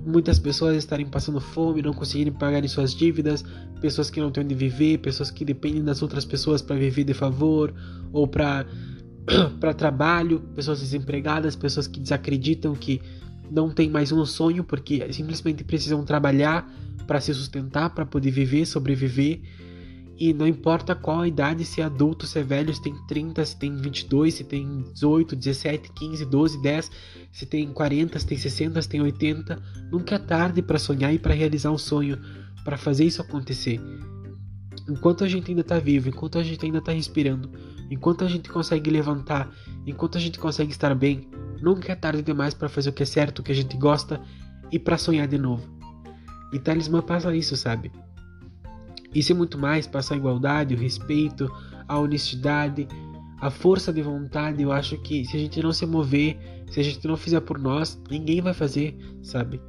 muitas 0.04 0.38
pessoas 0.38 0.76
estarem 0.76 1.06
passando 1.06 1.40
fome, 1.40 1.82
não 1.82 1.92
conseguirem 1.92 2.32
pagar 2.32 2.66
suas 2.68 2.94
dívidas, 2.94 3.44
pessoas 3.80 4.10
que 4.10 4.20
não 4.20 4.30
têm 4.30 4.44
onde 4.44 4.54
viver, 4.54 4.98
pessoas 4.98 5.30
que 5.30 5.44
dependem 5.44 5.82
das 5.82 6.02
outras 6.02 6.24
pessoas 6.24 6.62
para 6.62 6.76
viver 6.76 7.04
de 7.04 7.14
favor 7.14 7.74
ou 8.12 8.26
para 8.26 8.66
para 9.60 9.74
trabalho, 9.74 10.40
pessoas 10.54 10.80
desempregadas, 10.80 11.54
pessoas 11.54 11.86
que 11.86 12.00
desacreditam 12.00 12.74
que 12.74 13.00
não 13.50 13.70
tem 13.70 13.88
mais 13.90 14.10
um 14.12 14.24
sonho 14.24 14.64
porque 14.64 15.12
simplesmente 15.12 15.64
precisam 15.64 16.02
trabalhar 16.04 16.70
para 17.06 17.20
se 17.20 17.32
sustentar, 17.34 17.90
para 17.90 18.04
poder 18.04 18.30
viver, 18.30 18.66
sobreviver. 18.66 19.40
E 20.20 20.32
não 20.34 20.48
importa 20.48 20.96
qual 20.96 21.20
a 21.20 21.28
idade, 21.28 21.64
se 21.64 21.80
é 21.80 21.84
adulto, 21.84 22.26
se 22.26 22.40
é 22.40 22.42
velho, 22.42 22.74
se 22.74 22.82
tem 22.82 22.92
30, 23.06 23.44
se 23.44 23.56
tem 23.56 23.76
22, 23.76 24.34
se 24.34 24.42
tem 24.42 24.82
18, 24.92 25.36
17, 25.36 25.92
15, 25.92 26.24
12, 26.24 26.60
10, 26.60 26.90
se 27.30 27.46
tem 27.46 27.72
40, 27.72 28.18
se 28.18 28.26
tem 28.26 28.36
60, 28.36 28.82
se 28.82 28.88
tem 28.88 29.00
80. 29.00 29.62
Nunca 29.92 30.16
é 30.16 30.18
tarde 30.18 30.60
para 30.60 30.76
sonhar 30.76 31.14
e 31.14 31.20
para 31.20 31.34
realizar 31.34 31.70
um 31.70 31.78
sonho, 31.78 32.18
para 32.64 32.76
fazer 32.76 33.04
isso 33.04 33.22
acontecer. 33.22 33.80
Enquanto 34.88 35.22
a 35.22 35.28
gente 35.28 35.52
ainda 35.52 35.60
está 35.60 35.78
vivo, 35.78 36.08
enquanto 36.08 36.36
a 36.36 36.42
gente 36.42 36.66
ainda 36.66 36.78
está 36.78 36.90
respirando, 36.90 37.52
enquanto 37.88 38.24
a 38.24 38.28
gente 38.28 38.48
consegue 38.48 38.90
levantar, 38.90 39.48
enquanto 39.86 40.18
a 40.18 40.20
gente 40.20 40.40
consegue 40.40 40.72
estar 40.72 40.96
bem, 40.96 41.28
nunca 41.62 41.92
é 41.92 41.94
tarde 41.94 42.22
demais 42.22 42.54
para 42.54 42.68
fazer 42.68 42.90
o 42.90 42.92
que 42.92 43.04
é 43.04 43.06
certo, 43.06 43.38
o 43.38 43.42
que 43.44 43.52
a 43.52 43.54
gente 43.54 43.76
gosta 43.76 44.20
e 44.72 44.80
para 44.80 44.98
sonhar 44.98 45.28
de 45.28 45.38
novo. 45.38 45.64
E 46.52 46.58
Talismã 46.58 47.02
passa 47.02 47.32
isso, 47.36 47.56
sabe? 47.56 47.92
Isso 49.14 49.32
e 49.32 49.34
muito 49.34 49.58
mais, 49.58 49.86
passa 49.86 50.14
a 50.14 50.16
igualdade, 50.16 50.74
o 50.74 50.78
respeito, 50.78 51.50
a 51.86 51.98
honestidade, 51.98 52.86
a 53.40 53.50
força 53.50 53.92
de 53.92 54.02
vontade. 54.02 54.62
Eu 54.62 54.72
acho 54.72 54.98
que 54.98 55.24
se 55.24 55.36
a 55.36 55.40
gente 55.40 55.62
não 55.62 55.72
se 55.72 55.86
mover, 55.86 56.36
se 56.70 56.80
a 56.80 56.82
gente 56.82 57.06
não 57.06 57.16
fizer 57.16 57.40
por 57.40 57.58
nós, 57.58 58.00
ninguém 58.10 58.40
vai 58.40 58.52
fazer, 58.52 58.96
sabe? 59.22 59.60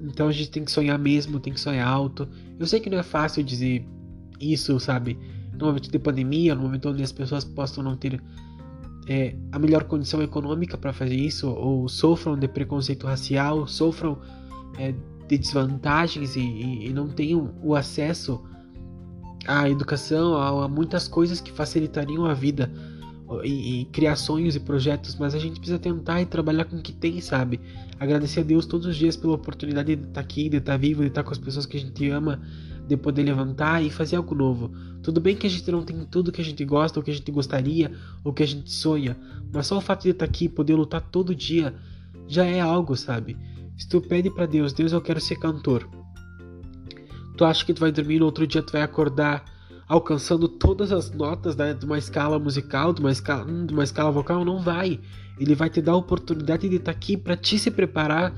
Então 0.00 0.28
a 0.28 0.32
gente 0.32 0.50
tem 0.50 0.64
que 0.64 0.70
sonhar 0.70 0.98
mesmo, 0.98 1.40
tem 1.40 1.52
que 1.52 1.60
sonhar 1.60 1.86
alto. 1.86 2.28
Eu 2.58 2.66
sei 2.66 2.80
que 2.80 2.88
não 2.88 2.98
é 2.98 3.02
fácil 3.02 3.42
dizer 3.42 3.86
isso, 4.40 4.78
sabe? 4.80 5.18
No 5.52 5.66
momento 5.66 5.90
de 5.90 5.98
pandemia, 5.98 6.54
no 6.54 6.62
momento 6.62 6.88
onde 6.88 7.02
as 7.02 7.12
pessoas 7.12 7.44
possam 7.44 7.82
não 7.82 7.96
ter 7.96 8.22
é, 9.08 9.34
a 9.50 9.58
melhor 9.58 9.84
condição 9.84 10.22
econômica 10.22 10.76
para 10.78 10.92
fazer 10.92 11.16
isso, 11.16 11.50
ou 11.50 11.88
sofram 11.88 12.38
de 12.38 12.46
preconceito 12.46 13.06
racial, 13.06 13.66
sofram 13.66 14.18
é, 14.78 14.94
de 15.28 15.38
desvantagens 15.38 16.36
e, 16.36 16.40
e, 16.40 16.88
e 16.88 16.92
não 16.92 17.08
tenham 17.08 17.54
o 17.62 17.74
acesso 17.74 18.42
à 19.46 19.68
educação, 19.68 20.34
a, 20.34 20.64
a, 20.64 20.68
muitas 20.68 21.06
coisas 21.06 21.40
que 21.40 21.52
facilitariam 21.52 22.24
a 22.24 22.34
vida 22.34 22.70
e, 23.44 23.80
e, 23.80 23.84
criar 23.86 24.16
sonhos 24.16 24.56
e 24.56 24.60
projetos, 24.60 25.16
mas 25.16 25.34
a 25.34 25.38
gente 25.38 25.60
precisa 25.60 25.78
tentar 25.78 26.22
e 26.22 26.26
trabalhar 26.26 26.64
com 26.64 26.76
o 26.76 26.82
que 26.82 26.92
tem, 26.92 27.20
sabe? 27.20 27.60
Agradecer 28.00 28.40
a 28.40 28.42
Deus 28.42 28.64
todos 28.64 28.86
os 28.86 28.96
dias 28.96 29.16
pela 29.16 29.34
oportunidade 29.34 29.94
de 29.94 30.08
estar 30.08 30.20
aqui, 30.20 30.48
de 30.48 30.56
estar 30.56 30.78
vivo, 30.78 31.02
de 31.02 31.08
estar 31.08 31.22
com 31.22 31.30
as 31.30 31.38
pessoas 31.38 31.66
que 31.66 31.76
a 31.76 31.80
gente 31.80 32.08
ama, 32.08 32.40
de 32.86 32.96
poder 32.96 33.22
levantar 33.22 33.82
e 33.82 33.90
fazer 33.90 34.16
algo 34.16 34.34
novo. 34.34 34.70
Tudo 35.02 35.20
bem 35.20 35.36
que 35.36 35.46
a 35.46 35.50
gente 35.50 35.70
não 35.70 35.82
tem 35.82 36.06
tudo 36.10 36.32
que 36.32 36.40
a 36.40 36.44
gente 36.44 36.64
gosta, 36.64 36.98
ou 36.98 37.04
que 37.04 37.10
a 37.10 37.14
gente 37.14 37.30
gostaria, 37.30 37.92
ou 38.24 38.32
que 38.32 38.42
a 38.42 38.46
gente 38.46 38.70
sonha, 38.70 39.14
mas 39.52 39.66
só 39.66 39.76
o 39.76 39.80
fato 39.80 40.04
de 40.04 40.10
estar 40.10 40.24
aqui, 40.24 40.48
poder 40.48 40.74
lutar 40.74 41.02
todo 41.02 41.34
dia, 41.34 41.74
já 42.26 42.46
é 42.46 42.60
algo, 42.60 42.96
sabe? 42.96 43.36
Se 43.78 43.88
tu 43.88 44.00
pede 44.00 44.28
para 44.28 44.44
Deus, 44.44 44.72
Deus, 44.72 44.92
eu 44.92 45.00
quero 45.00 45.20
ser 45.20 45.36
cantor. 45.36 45.88
Tu 47.36 47.44
acha 47.44 47.64
que 47.64 47.72
tu 47.72 47.80
vai 47.80 47.92
dormir 47.92 48.18
no 48.18 48.24
outro 48.24 48.44
dia 48.44 48.60
tu 48.60 48.72
vai 48.72 48.82
acordar 48.82 49.44
alcançando 49.88 50.48
todas 50.48 50.92
as 50.92 51.10
notas 51.12 51.56
né, 51.56 51.72
de 51.72 51.86
uma 51.86 51.96
escala 51.96 52.38
musical, 52.38 52.92
de 52.92 53.00
uma 53.00 53.12
escala, 53.12 53.44
hum, 53.48 53.64
de 53.64 53.72
uma 53.72 53.84
escala 53.84 54.10
vocal? 54.10 54.44
Não 54.44 54.60
vai. 54.60 55.00
Ele 55.38 55.54
vai 55.54 55.70
te 55.70 55.80
dar 55.80 55.92
a 55.92 55.96
oportunidade 55.96 56.68
de 56.68 56.76
estar 56.76 56.92
tá 56.92 56.98
aqui 56.98 57.16
para 57.16 57.36
te 57.36 57.56
se 57.56 57.70
preparar 57.70 58.34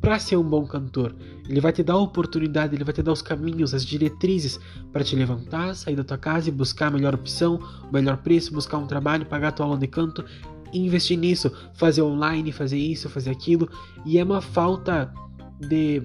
para 0.00 0.18
ser 0.18 0.36
um 0.36 0.42
bom 0.42 0.66
cantor. 0.66 1.14
Ele 1.48 1.60
vai 1.60 1.72
te 1.72 1.82
dar 1.82 1.94
a 1.94 1.98
oportunidade, 1.98 2.74
ele 2.74 2.84
vai 2.84 2.92
te 2.92 3.02
dar 3.02 3.12
os 3.12 3.22
caminhos, 3.22 3.72
as 3.72 3.84
diretrizes 3.84 4.58
para 4.92 5.04
te 5.04 5.14
levantar, 5.14 5.74
sair 5.74 5.94
da 5.94 6.02
tua 6.02 6.18
casa 6.18 6.48
e 6.48 6.52
buscar 6.52 6.88
a 6.88 6.90
melhor 6.90 7.14
opção, 7.14 7.60
o 7.88 7.92
melhor 7.92 8.16
preço, 8.16 8.52
buscar 8.52 8.78
um 8.78 8.86
trabalho, 8.86 9.26
pagar 9.26 9.48
a 9.48 9.52
tua 9.52 9.66
aula 9.66 9.78
de 9.78 9.86
canto 9.86 10.24
investir 10.72 11.18
nisso, 11.18 11.50
fazer 11.74 12.02
online, 12.02 12.52
fazer 12.52 12.78
isso, 12.78 13.08
fazer 13.08 13.30
aquilo, 13.30 13.68
e 14.04 14.18
é 14.18 14.24
uma 14.24 14.40
falta 14.40 15.12
de, 15.60 16.02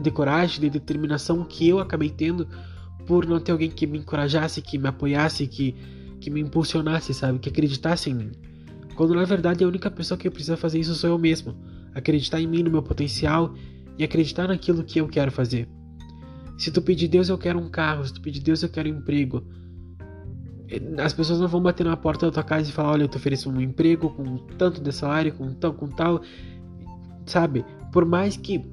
de 0.00 0.10
coragem, 0.10 0.60
de 0.60 0.70
determinação 0.70 1.44
que 1.44 1.68
eu 1.68 1.78
acabei 1.78 2.10
tendo 2.10 2.46
por 3.06 3.26
não 3.26 3.40
ter 3.40 3.52
alguém 3.52 3.70
que 3.70 3.86
me 3.86 3.98
encorajasse, 3.98 4.60
que 4.60 4.78
me 4.78 4.88
apoiasse, 4.88 5.46
que, 5.46 5.74
que 6.20 6.30
me 6.30 6.40
impulsionasse, 6.40 7.14
sabe, 7.14 7.38
que 7.38 7.48
acreditasse 7.48 8.10
em 8.10 8.14
mim. 8.14 8.32
Quando 8.96 9.14
na 9.14 9.24
verdade 9.24 9.62
a 9.62 9.68
única 9.68 9.90
pessoa 9.90 10.18
que 10.18 10.28
precisa 10.30 10.56
fazer 10.56 10.80
isso 10.80 10.94
sou 10.94 11.10
eu 11.10 11.18
mesmo. 11.18 11.54
Acreditar 11.94 12.40
em 12.40 12.46
mim, 12.46 12.62
no 12.62 12.70
meu 12.70 12.82
potencial 12.82 13.54
e 13.98 14.04
acreditar 14.04 14.48
naquilo 14.48 14.82
que 14.82 15.00
eu 15.00 15.06
quero 15.06 15.30
fazer. 15.30 15.68
Se 16.58 16.70
tu 16.70 16.80
pedir 16.80 17.08
Deus 17.08 17.28
eu 17.28 17.36
quero 17.36 17.58
um 17.58 17.68
carro, 17.68 18.04
se 18.06 18.12
tu 18.12 18.20
pedir 18.20 18.40
Deus 18.40 18.62
eu 18.62 18.68
quero 18.68 18.88
um 18.88 18.98
emprego, 18.98 19.46
as 21.02 21.12
pessoas 21.12 21.38
não 21.38 21.48
vão 21.48 21.62
bater 21.62 21.84
na 21.84 21.96
porta 21.96 22.26
da 22.26 22.32
tua 22.32 22.42
casa 22.42 22.68
e 22.68 22.72
falar, 22.72 22.92
olha, 22.92 23.04
eu 23.04 23.08
te 23.08 23.16
ofereço 23.16 23.50
um 23.50 23.60
emprego 23.60 24.10
com 24.10 24.38
tanto 24.58 24.80
de 24.80 24.92
salário, 24.92 25.32
com 25.32 25.52
tal, 25.54 25.72
com 25.72 25.88
tal, 25.88 26.20
sabe? 27.24 27.64
Por 27.92 28.04
mais 28.04 28.36
que 28.36 28.64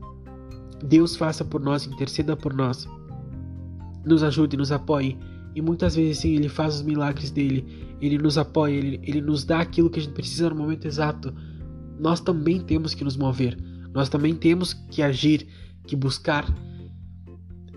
Deus 0.83 1.15
faça 1.15 1.45
por 1.45 1.61
nós, 1.61 1.85
interceda 1.85 2.35
por 2.35 2.53
nós, 2.53 2.87
nos 4.05 4.23
ajude, 4.23 4.57
nos 4.57 4.71
apoie, 4.71 5.17
e 5.55 5.61
muitas 5.61 5.95
vezes 5.95 6.19
sim, 6.19 6.33
Ele 6.35 6.49
faz 6.49 6.75
os 6.75 6.81
milagres 6.81 7.29
dele, 7.29 7.95
Ele 8.01 8.17
nos 8.17 8.37
apoia, 8.37 8.73
Ele, 8.73 8.99
ele 9.03 9.21
nos 9.21 9.43
dá 9.43 9.59
aquilo 9.59 9.89
que 9.89 9.99
a 9.99 10.03
gente 10.03 10.13
precisa 10.13 10.49
no 10.49 10.55
momento 10.55 10.85
exato. 10.85 11.33
Nós 11.99 12.19
também 12.19 12.59
temos 12.59 12.95
que 12.95 13.03
nos 13.03 13.15
mover, 13.15 13.55
nós 13.93 14.09
também 14.09 14.33
temos 14.33 14.73
que 14.73 15.03
agir, 15.03 15.47
que 15.85 15.95
buscar. 15.95 16.45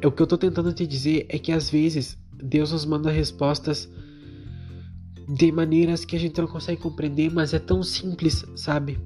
É 0.01 0.07
o 0.07 0.13
que 0.13 0.23
eu 0.23 0.25
estou 0.25 0.39
tentando 0.39 0.73
te 0.73 0.87
dizer 0.87 1.27
é 1.29 1.39
que 1.39 1.53
às 1.53 1.69
vezes 1.69 2.19
Deus 2.43 2.73
nos 2.73 2.85
manda 2.87 3.11
respostas 3.11 3.89
de 5.29 5.51
maneiras 5.51 6.05
que 6.05 6.17
a 6.17 6.19
gente 6.19 6.41
não 6.41 6.49
consegue 6.49 6.81
compreender, 6.81 7.31
mas 7.33 7.53
é 7.53 7.59
tão 7.59 7.83
simples, 7.83 8.45
sabe? 8.55 8.99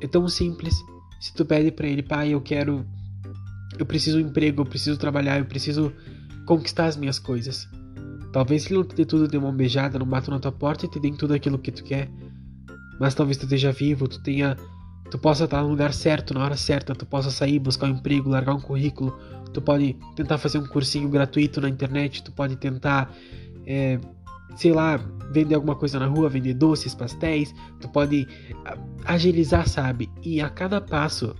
É 0.00 0.06
tão 0.06 0.26
simples. 0.28 0.74
Se 1.20 1.34
tu 1.34 1.44
pede 1.44 1.70
para 1.70 1.86
ele, 1.86 2.02
pai, 2.02 2.30
eu 2.30 2.40
quero 2.40 2.84
eu 3.78 3.86
preciso 3.86 4.18
um 4.18 4.20
emprego, 4.20 4.62
eu 4.62 4.66
preciso 4.66 4.98
trabalhar, 4.98 5.38
eu 5.38 5.44
preciso 5.44 5.92
conquistar 6.46 6.86
as 6.86 6.96
minhas 6.96 7.18
coisas. 7.18 7.68
Talvez 8.32 8.66
ele 8.66 8.76
não 8.76 8.84
te 8.84 8.94
dê 8.94 9.04
tudo 9.04 9.28
de 9.28 9.38
mão 9.38 9.54
beijada, 9.54 9.98
não 9.98 10.06
bata 10.06 10.30
na 10.30 10.38
tua 10.38 10.52
porta 10.52 10.86
e 10.86 10.88
te 10.88 10.98
dê 10.98 11.10
tudo 11.12 11.34
aquilo 11.34 11.58
que 11.58 11.70
tu 11.70 11.84
quer. 11.84 12.08
Mas 12.98 13.14
talvez 13.14 13.36
tu 13.36 13.44
esteja 13.44 13.72
vivo, 13.72 14.08
tu 14.08 14.22
tenha 14.22 14.56
tu 15.10 15.18
possa 15.18 15.44
estar 15.44 15.62
no 15.62 15.70
lugar 15.70 15.94
certo, 15.94 16.34
na 16.34 16.44
hora 16.44 16.56
certa, 16.56 16.94
tu 16.94 17.06
possa 17.06 17.30
sair, 17.30 17.58
buscar 17.58 17.86
um 17.86 17.94
emprego, 17.94 18.28
largar 18.28 18.54
um 18.54 18.60
currículo, 18.60 19.18
tu 19.54 19.62
pode 19.62 19.96
tentar 20.14 20.36
fazer 20.36 20.58
um 20.58 20.66
cursinho 20.66 21.08
gratuito 21.08 21.62
na 21.62 21.68
internet, 21.68 22.22
tu 22.22 22.30
pode 22.30 22.56
tentar 22.56 23.14
é, 23.66 23.98
sei 24.56 24.72
lá, 24.72 24.96
vender 25.30 25.54
alguma 25.54 25.74
coisa 25.74 25.98
na 25.98 26.06
rua, 26.06 26.28
vender 26.28 26.54
doces, 26.54 26.94
pastéis, 26.94 27.54
tu 27.80 27.88
pode 27.88 28.26
agilizar, 29.04 29.68
sabe? 29.68 30.10
E 30.22 30.40
a 30.40 30.48
cada 30.48 30.80
passo, 30.80 31.34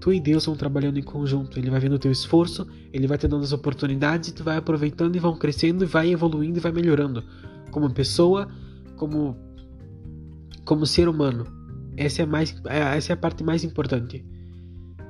tu 0.00 0.12
e 0.12 0.20
Deus 0.20 0.46
vão 0.46 0.56
trabalhando 0.56 0.98
em 0.98 1.02
conjunto. 1.02 1.58
Ele 1.58 1.70
vai 1.70 1.80
vendo 1.80 1.94
o 1.94 1.98
teu 1.98 2.10
esforço, 2.10 2.66
ele 2.92 3.06
vai 3.06 3.18
te 3.18 3.28
dando 3.28 3.44
as 3.44 3.52
oportunidades, 3.52 4.32
tu 4.32 4.42
vai 4.42 4.56
aproveitando 4.56 5.16
e 5.16 5.18
vão 5.18 5.36
crescendo 5.36 5.84
e 5.84 5.86
vai 5.86 6.10
evoluindo 6.10 6.58
e 6.58 6.60
vai 6.60 6.72
melhorando 6.72 7.22
como 7.70 7.90
pessoa, 7.90 8.48
como 8.96 9.36
como 10.64 10.86
ser 10.86 11.08
humano. 11.08 11.46
Essa 11.96 12.22
é 12.22 12.26
mais 12.26 12.54
essa 12.64 13.12
é 13.12 13.14
a 13.14 13.16
parte 13.16 13.42
mais 13.42 13.64
importante. 13.64 14.24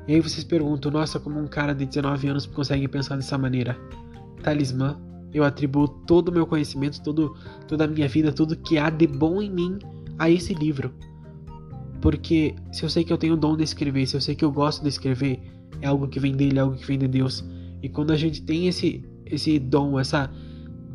E 0.09 0.15
aí 0.15 0.21
vocês 0.21 0.43
perguntam, 0.43 0.91
nossa, 0.91 1.21
como 1.21 1.39
um 1.39 1.47
cara 1.47 1.75
de 1.75 1.85
19 1.85 2.29
anos 2.29 2.47
consegue 2.47 2.89
pensar 2.89 3.17
dessa 3.17 3.39
maneira? 3.39 3.79
Talismã 4.43 4.99
eu 5.33 5.45
atribuo 5.45 5.89
todo 5.89 6.29
o 6.29 6.33
meu 6.33 6.47
conhecimento, 6.47 7.03
todo, 7.03 7.37
toda 7.69 7.85
a 7.85 7.89
minha 7.89 8.09
vida, 8.09 8.33
tudo 8.33 8.57
que 8.57 8.79
há 8.79 8.91
de 8.91 9.07
bom 9.07 9.41
em 9.41 9.51
mim 9.51 9.79
a 10.19 10.29
esse 10.31 10.55
livro. 10.55 10.93
Porque 12.01 12.55
se 12.73 12.83
eu 12.83 12.89
sei 12.89 13.05
que 13.05 13.13
eu 13.13 13.19
tenho 13.19 13.35
o 13.35 13.37
dom 13.37 13.57
de 13.57 13.63
escrever, 13.63 14.07
se 14.07 14.17
eu 14.17 14.21
sei 14.21 14.35
que 14.35 14.45
eu 14.45 14.51
gosto 14.51 14.83
de 14.83 14.89
escrever, 14.89 15.41
é 15.81 15.87
algo 15.87 16.09
que 16.09 16.19
vem 16.19 16.35
dele, 16.35 16.59
é 16.59 16.63
algo 16.63 16.77
que 16.77 16.87
vem 16.87 16.99
de 16.99 17.09
Deus. 17.09 17.45
E 17.83 17.89
quando 17.89 18.11
a 18.11 18.17
gente 18.17 18.43
tem 18.43 18.67
esse 18.69 19.05
esse 19.27 19.61
dom, 19.61 19.99
essa 19.99 20.29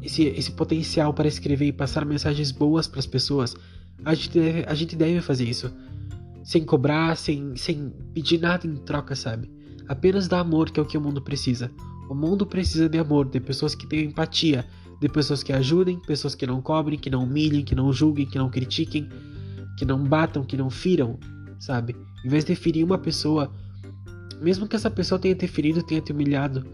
esse, 0.01 0.23
esse 0.23 0.51
potencial 0.51 1.13
para 1.13 1.27
escrever 1.27 1.65
e 1.65 1.73
passar 1.73 2.05
mensagens 2.05 2.51
boas 2.51 2.87
para 2.87 2.99
as 2.99 3.07
pessoas, 3.07 3.55
a 4.03 4.13
gente, 4.13 4.29
deve, 4.37 4.65
a 4.67 4.73
gente 4.75 4.95
deve 4.95 5.19
fazer 5.21 5.45
isso. 5.45 5.73
Sem 6.43 6.63
cobrar, 6.63 7.17
sem, 7.17 7.55
sem 7.55 7.91
pedir 8.13 8.39
nada 8.39 8.67
em 8.67 8.75
troca, 8.75 9.15
sabe? 9.15 9.49
Apenas 9.87 10.27
dar 10.27 10.41
amor, 10.41 10.69
que 10.69 10.79
é 10.79 10.83
o 10.83 10.85
que 10.85 10.97
o 10.97 11.01
mundo 11.01 11.21
precisa. 11.21 11.71
O 12.09 12.15
mundo 12.15 12.45
precisa 12.45 12.87
de 12.87 12.97
amor, 12.97 13.27
de 13.29 13.39
pessoas 13.39 13.73
que 13.73 13.87
tenham 13.87 14.05
empatia, 14.05 14.65
de 14.99 15.09
pessoas 15.09 15.43
que 15.43 15.51
ajudem, 15.51 15.99
pessoas 15.99 16.35
que 16.35 16.45
não 16.45 16.61
cobrem, 16.61 16.97
que 16.97 17.09
não 17.09 17.23
humilhem, 17.23 17.63
que 17.63 17.75
não 17.75 17.91
julguem, 17.91 18.25
que 18.25 18.37
não 18.37 18.49
critiquem, 18.49 19.09
que 19.77 19.85
não 19.85 20.03
batam, 20.03 20.43
que 20.43 20.55
não 20.55 20.69
firam, 20.69 21.19
sabe? 21.59 21.95
Em 22.23 22.29
vez 22.29 22.45
de 22.45 22.55
ferir 22.55 22.85
uma 22.85 22.97
pessoa, 22.97 23.51
mesmo 24.41 24.67
que 24.67 24.75
essa 24.75 24.89
pessoa 24.89 25.19
tenha 25.19 25.35
te 25.35 25.47
ferido, 25.47 25.83
tenha 25.83 26.01
te 26.01 26.11
humilhado, 26.11 26.65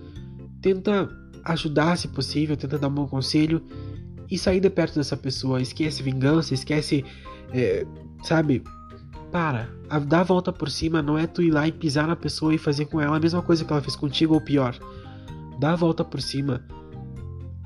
tenta 0.62 1.10
ajudar 1.44 1.98
se 1.98 2.08
possível, 2.08 2.56
tenta 2.56 2.78
dar 2.78 2.88
um 2.88 2.94
bom 2.94 3.08
conselho 3.08 3.62
e 4.30 4.38
sair 4.38 4.60
de 4.60 4.70
perto 4.70 4.96
dessa 4.96 5.18
pessoa. 5.18 5.62
Esquece 5.62 6.04
vingança, 6.04 6.54
esquece, 6.54 7.04
é, 7.52 7.86
sabe? 8.24 8.64
Para, 9.32 9.70
a 9.90 9.98
dar 9.98 10.22
a 10.22 10.24
volta 10.24 10.52
por 10.52 10.70
cima 10.70 11.02
não 11.02 11.18
é 11.18 11.26
tu 11.26 11.42
ir 11.42 11.52
lá 11.52 11.68
e 11.68 11.72
pisar 11.72 12.08
na 12.08 12.16
pessoa 12.16 12.54
e 12.54 12.58
fazer 12.58 12.86
com 12.86 13.00
ela 13.00 13.18
a 13.18 13.20
mesma 13.20 13.42
coisa 13.42 13.64
que 13.64 13.72
ela 13.72 13.82
fez 13.82 13.96
contigo 13.96 14.34
ou 14.34 14.42
pior. 14.42 14.78
Dar 15.60 15.74
a 15.74 15.76
volta 15.76 16.04
por 16.04 16.22
cima 16.22 16.66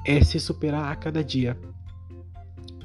é 0.06 0.24
se 0.24 0.40
superar 0.40 0.92
a 0.92 0.96
cada 0.96 1.24
dia. 1.24 1.58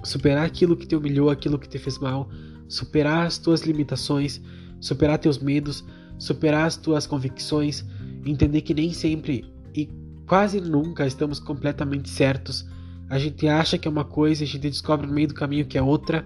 Superar 0.03 0.45
aquilo 0.45 0.77
que 0.77 0.87
te 0.87 0.97
humilhou, 0.97 1.31
aquilo 1.31 1.59
que 1.59 1.69
te 1.69 1.79
fez 1.79 1.99
mal, 1.99 2.29
superar 2.69 3.27
as 3.27 3.39
tuas 3.39 3.63
limitações, 3.63 4.41
superar 4.81 5.19
teus 5.19 5.39
medos, 5.39 5.85
superar 6.19 6.67
as 6.67 6.77
tuas 6.77 7.07
convicções, 7.07 7.85
entender 8.25 8.63
que 8.63 8.73
nem 8.73 8.93
sempre 8.93 9.45
e 9.75 9.89
Quase 10.31 10.61
nunca 10.61 11.05
estamos 11.05 11.41
completamente 11.41 12.09
certos. 12.09 12.65
A 13.09 13.19
gente 13.19 13.49
acha 13.49 13.77
que 13.77 13.89
é 13.89 13.91
uma 13.91 14.05
coisa 14.05 14.45
e 14.45 14.47
a 14.47 14.49
gente 14.49 14.71
descobre 14.71 15.05
no 15.05 15.13
meio 15.13 15.27
do 15.27 15.35
caminho 15.35 15.67
que 15.67 15.77
é 15.77 15.83
outra. 15.83 16.25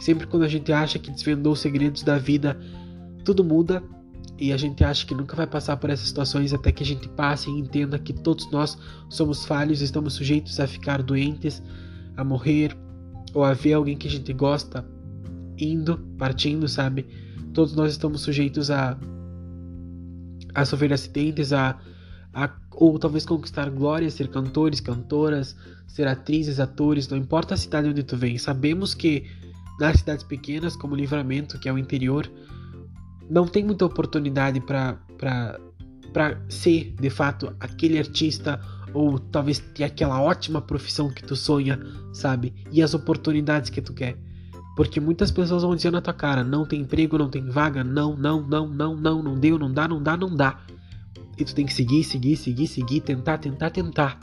Sempre 0.00 0.26
quando 0.26 0.42
a 0.42 0.48
gente 0.48 0.72
acha 0.72 0.98
que 0.98 1.08
desvendou 1.08 1.52
os 1.52 1.60
segredos 1.60 2.02
da 2.02 2.18
vida, 2.18 2.58
tudo 3.24 3.44
muda 3.44 3.80
e 4.38 4.52
a 4.52 4.56
gente 4.56 4.82
acha 4.82 5.06
que 5.06 5.14
nunca 5.14 5.36
vai 5.36 5.46
passar 5.46 5.76
por 5.76 5.90
essas 5.90 6.08
situações 6.08 6.52
até 6.52 6.72
que 6.72 6.82
a 6.82 6.86
gente 6.86 7.08
passe 7.10 7.50
e 7.50 7.52
entenda 7.58 7.98
que 7.98 8.12
todos 8.12 8.50
nós 8.50 8.76
somos 9.08 9.44
falhos, 9.44 9.80
estamos 9.80 10.14
sujeitos 10.14 10.58
a 10.58 10.66
ficar 10.66 11.02
doentes, 11.02 11.62
a 12.16 12.24
morrer 12.24 12.76
ou 13.34 13.44
a 13.44 13.52
ver 13.54 13.74
alguém 13.74 13.96
que 13.96 14.08
a 14.08 14.10
gente 14.10 14.32
gosta 14.32 14.84
indo, 15.58 15.98
partindo, 16.18 16.68
sabe? 16.68 17.06
Todos 17.52 17.74
nós 17.74 17.92
estamos 17.92 18.20
sujeitos 18.22 18.70
a 18.70 18.98
a 20.54 20.66
sofrer 20.66 20.92
acidentes, 20.92 21.52
a 21.52 21.78
a, 22.34 22.50
ou 22.72 22.98
talvez 22.98 23.26
conquistar 23.26 23.68
glória, 23.70 24.10
ser 24.10 24.28
cantores, 24.28 24.80
cantoras, 24.80 25.56
ser 25.86 26.06
atrizes, 26.08 26.58
atores, 26.58 27.08
não 27.08 27.18
importa 27.18 27.54
a 27.54 27.56
cidade 27.56 27.88
onde 27.88 28.02
tu 28.02 28.16
vem. 28.16 28.38
Sabemos 28.38 28.94
que 28.94 29.26
nas 29.78 29.98
cidades 29.98 30.24
pequenas, 30.24 30.76
como 30.76 30.96
Livramento, 30.96 31.58
que 31.58 31.68
é 31.68 31.72
o 31.72 31.78
interior, 31.78 32.30
não 33.30 33.46
tem 33.46 33.64
muita 33.64 33.84
oportunidade 33.84 34.60
para 34.60 34.98
ser 36.48 36.94
de 37.00 37.10
fato 37.10 37.54
aquele 37.58 37.98
artista 37.98 38.60
ou 38.94 39.18
talvez 39.18 39.58
ter 39.58 39.84
aquela 39.84 40.20
ótima 40.20 40.60
profissão 40.60 41.10
que 41.10 41.24
tu 41.24 41.34
sonha, 41.34 41.80
sabe? 42.12 42.54
E 42.70 42.82
as 42.82 42.94
oportunidades 42.94 43.70
que 43.70 43.80
tu 43.80 43.94
quer. 43.94 44.16
Porque 44.76 45.00
muitas 45.00 45.30
pessoas 45.30 45.62
vão 45.62 45.76
dizer 45.76 45.90
na 45.90 46.00
tua 46.00 46.14
cara: 46.14 46.42
não 46.42 46.66
tem 46.66 46.80
emprego, 46.80 47.18
não 47.18 47.28
tem 47.28 47.48
vaga, 47.48 47.84
não, 47.84 48.16
não, 48.16 48.42
não, 48.42 48.68
não, 48.68 48.96
não, 48.96 49.22
não 49.22 49.38
deu, 49.38 49.58
não 49.58 49.72
dá, 49.72 49.86
não 49.86 50.02
dá, 50.02 50.16
não 50.16 50.34
dá. 50.34 50.60
E 51.38 51.44
tu 51.44 51.54
tem 51.54 51.66
que 51.66 51.72
seguir, 51.72 52.04
seguir, 52.04 52.36
seguir, 52.36 52.66
seguir, 52.66 53.00
tentar, 53.00 53.38
tentar, 53.38 53.70
tentar. 53.70 54.18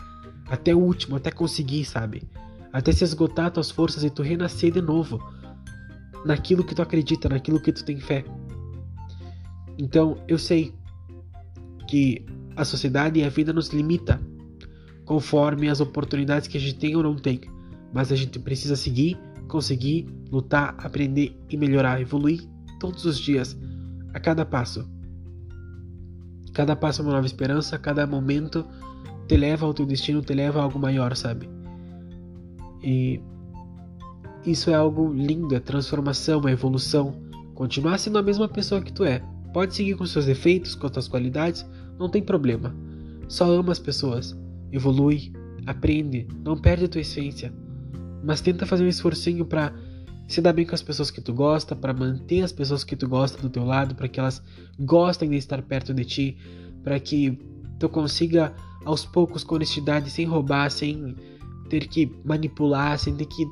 Até 0.47 0.73
o 0.73 0.79
último, 0.79 1.15
até 1.15 1.31
conseguir, 1.31 1.85
sabe? 1.85 2.23
Até 2.71 2.91
se 2.91 3.03
esgotar 3.03 3.51
tuas 3.51 3.71
forças 3.71 4.03
e 4.03 4.09
tu 4.09 4.21
renascer 4.21 4.71
de 4.71 4.81
novo. 4.81 5.19
Naquilo 6.25 6.63
que 6.63 6.75
tu 6.75 6.81
acredita, 6.81 7.29
naquilo 7.29 7.59
que 7.59 7.71
tu 7.71 7.83
tem 7.83 7.99
fé. 7.99 8.25
Então, 9.79 10.17
eu 10.27 10.37
sei 10.37 10.73
que 11.87 12.25
a 12.55 12.65
sociedade 12.65 13.19
e 13.19 13.23
a 13.23 13.29
vida 13.29 13.53
nos 13.53 13.69
limita 13.69 14.21
conforme 15.05 15.69
as 15.69 15.79
oportunidades 15.79 16.49
que 16.49 16.57
a 16.57 16.59
gente 16.59 16.75
tem 16.75 16.95
ou 16.97 17.01
não 17.01 17.15
tem. 17.15 17.39
Mas 17.93 18.11
a 18.11 18.15
gente 18.15 18.37
precisa 18.37 18.75
seguir, 18.75 19.17
conseguir, 19.47 20.05
lutar, 20.29 20.75
aprender 20.77 21.35
e 21.49 21.55
melhorar, 21.55 22.01
evoluir 22.01 22.43
todos 22.77 23.05
os 23.05 23.17
dias, 23.17 23.57
a 24.13 24.19
cada 24.19 24.45
passo. 24.45 24.87
Cada 26.53 26.75
passo 26.75 27.01
é 27.01 27.05
uma 27.05 27.13
nova 27.13 27.25
esperança, 27.25 27.79
cada 27.79 28.05
momento 28.05 28.65
te 29.27 29.37
leva 29.37 29.65
ao 29.65 29.73
teu 29.73 29.85
destino, 29.85 30.21
te 30.21 30.33
leva 30.33 30.59
a 30.59 30.63
algo 30.63 30.77
maior, 30.77 31.15
sabe? 31.15 31.49
E 32.83 33.21
isso 34.45 34.69
é 34.69 34.73
algo 34.73 35.13
lindo, 35.13 35.55
é 35.55 35.59
transformação, 35.59 36.47
é 36.47 36.51
evolução. 36.51 37.15
Continuar 37.55 37.97
sendo 37.97 38.17
a 38.17 38.21
mesma 38.21 38.47
pessoa 38.47 38.81
que 38.81 38.91
tu 38.91 39.05
é. 39.05 39.23
Pode 39.53 39.75
seguir 39.75 39.95
com 39.95 40.05
seus 40.05 40.25
defeitos, 40.25 40.75
com 40.75 40.91
suas 40.91 41.07
qualidades, 41.07 41.65
não 41.97 42.09
tem 42.09 42.21
problema. 42.21 42.75
Só 43.27 43.51
ama 43.51 43.71
as 43.71 43.79
pessoas, 43.79 44.37
evolui, 44.71 45.31
aprende, 45.65 46.27
não 46.43 46.57
perde 46.57 46.85
a 46.85 46.89
tua 46.89 47.01
essência. 47.01 47.53
Mas 48.23 48.41
tenta 48.41 48.65
fazer 48.65 48.83
um 48.83 48.87
esforcinho 48.87 49.45
para 49.45 49.73
se 50.27 50.41
dar 50.41 50.53
bem 50.53 50.65
com 50.65 50.75
as 50.75 50.81
pessoas 50.81 51.09
que 51.09 51.21
tu 51.21 51.33
gosta, 51.33 51.75
para 51.75 51.93
manter 51.93 52.41
as 52.41 52.51
pessoas 52.51 52.83
que 52.83 52.95
tu 52.95 53.07
gosta 53.07 53.41
do 53.41 53.49
teu 53.49 53.65
lado, 53.65 53.95
para 53.95 54.07
que 54.07 54.19
elas 54.19 54.41
gostem 54.79 55.29
de 55.29 55.37
estar 55.37 55.61
perto 55.63 55.93
de 55.93 56.05
ti, 56.05 56.37
para 56.83 56.99
que 56.99 57.39
tu 57.79 57.89
consiga 57.89 58.53
aos 58.85 59.05
poucos 59.05 59.43
com 59.43 59.55
honestidade, 59.55 60.09
sem 60.09 60.25
roubar, 60.25 60.69
sem 60.69 61.15
ter 61.69 61.87
que 61.87 62.11
manipular, 62.23 62.97
sem 62.99 63.15
ter 63.15 63.25
que, 63.25 63.45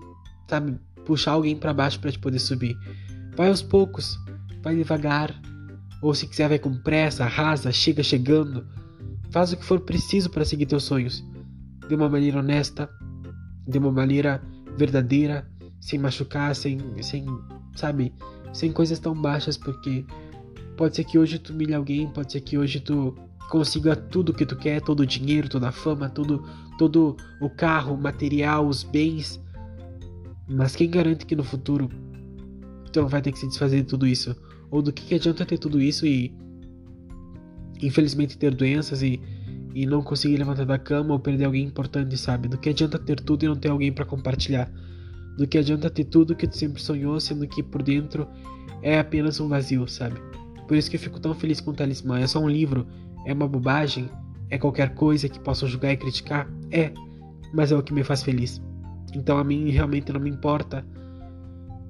sabe, 0.47 0.77
puxar 1.05 1.31
alguém 1.31 1.55
para 1.55 1.73
baixo 1.73 1.99
para 1.99 2.11
te 2.11 2.19
poder 2.19 2.39
subir. 2.39 2.77
Vai 3.35 3.49
aos 3.49 3.61
poucos, 3.61 4.19
vai 4.61 4.75
devagar, 4.75 5.39
ou 6.01 6.13
se 6.13 6.27
quiser 6.27 6.49
vai 6.49 6.59
com 6.59 6.75
pressa, 6.75 7.23
arrasa, 7.23 7.71
chega 7.71 8.03
chegando. 8.03 8.65
Faz 9.31 9.51
o 9.51 9.57
que 9.57 9.65
for 9.65 9.79
preciso 9.79 10.29
para 10.29 10.45
seguir 10.45 10.65
teus 10.65 10.83
sonhos, 10.83 11.23
de 11.87 11.95
uma 11.95 12.09
maneira 12.09 12.39
honesta, 12.39 12.89
de 13.67 13.77
uma 13.77 13.91
maneira 13.91 14.41
verdadeira, 14.77 15.49
sem 15.81 15.99
machucar, 15.99 16.55
sem, 16.55 16.79
sem, 17.01 17.25
sabe, 17.75 18.13
sem 18.53 18.71
coisas 18.71 18.99
tão 18.99 19.13
baixas, 19.13 19.57
porque 19.57 20.05
pode 20.75 20.95
ser 20.95 21.03
que 21.03 21.17
hoje 21.17 21.39
tu 21.39 21.53
humilhe 21.53 21.73
alguém, 21.73 22.07
pode 22.07 22.31
ser 22.31 22.41
que 22.41 22.57
hoje 22.57 22.79
tu 22.79 23.15
consiga 23.49 23.95
tudo 23.95 24.33
que 24.33 24.45
tu 24.45 24.55
quer, 24.55 24.81
todo 24.81 25.01
o 25.01 25.05
dinheiro, 25.05 25.49
toda 25.49 25.69
a 25.69 25.71
fama, 25.71 26.09
todo, 26.09 26.43
todo 26.77 27.17
o 27.41 27.49
carro, 27.49 27.95
o 27.95 27.97
material, 27.97 28.67
os 28.67 28.83
bens, 28.83 29.41
mas 30.47 30.75
quem 30.75 30.89
garante 30.89 31.25
que 31.25 31.35
no 31.35 31.43
futuro 31.43 31.89
tu 32.91 33.01
não 33.01 33.07
vai 33.07 33.21
ter 33.21 33.31
que 33.31 33.39
se 33.39 33.47
desfazer 33.47 33.81
de 33.81 33.87
tudo 33.87 34.07
isso? 34.07 34.35
Ou 34.69 34.81
do 34.81 34.91
que, 34.91 35.03
que 35.03 35.15
adianta 35.15 35.45
ter 35.45 35.57
tudo 35.57 35.81
isso 35.81 36.05
e 36.05 36.33
infelizmente 37.81 38.37
ter 38.37 38.53
doenças 38.53 39.01
e, 39.01 39.21
e 39.73 39.85
não 39.85 40.01
conseguir 40.01 40.37
levantar 40.37 40.65
da 40.65 40.77
cama 40.77 41.13
ou 41.13 41.19
perder 41.19 41.45
alguém 41.45 41.65
importante, 41.65 42.17
sabe? 42.17 42.47
Do 42.47 42.57
que 42.57 42.69
adianta 42.69 42.97
ter 42.97 43.19
tudo 43.19 43.43
e 43.43 43.47
não 43.47 43.55
ter 43.55 43.69
alguém 43.69 43.91
para 43.91 44.05
compartilhar? 44.05 44.71
Do 45.37 45.47
que 45.47 45.57
adianta 45.57 45.89
ter 45.89 46.05
tudo 46.05 46.35
que 46.35 46.47
tu 46.47 46.57
sempre 46.57 46.81
sonhou, 46.81 47.19
sendo 47.19 47.47
que 47.47 47.61
por 47.61 47.83
dentro 47.83 48.27
é 48.81 48.99
apenas 48.99 49.39
um 49.39 49.47
vazio, 49.47 49.87
sabe? 49.87 50.19
Por 50.67 50.75
isso 50.75 50.89
que 50.89 50.97
eu 50.97 50.99
fico 50.99 51.19
tão 51.19 51.33
feliz 51.33 51.61
com 51.61 51.71
o 51.71 51.73
Talismã. 51.73 52.19
É 52.19 52.27
só 52.27 52.39
um 52.39 52.49
livro? 52.49 52.87
É 53.25 53.33
uma 53.33 53.47
bobagem? 53.47 54.09
É 54.49 54.57
qualquer 54.57 54.93
coisa 54.95 55.29
que 55.29 55.39
possam 55.39 55.67
julgar 55.67 55.93
e 55.93 55.97
criticar? 55.97 56.49
É, 56.71 56.91
mas 57.53 57.71
é 57.71 57.77
o 57.77 57.83
que 57.83 57.93
me 57.93 58.03
faz 58.03 58.23
feliz. 58.23 58.61
Então 59.13 59.37
a 59.37 59.43
mim 59.43 59.69
realmente 59.69 60.11
não 60.11 60.19
me 60.19 60.29
importa. 60.29 60.85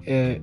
É, 0.06 0.40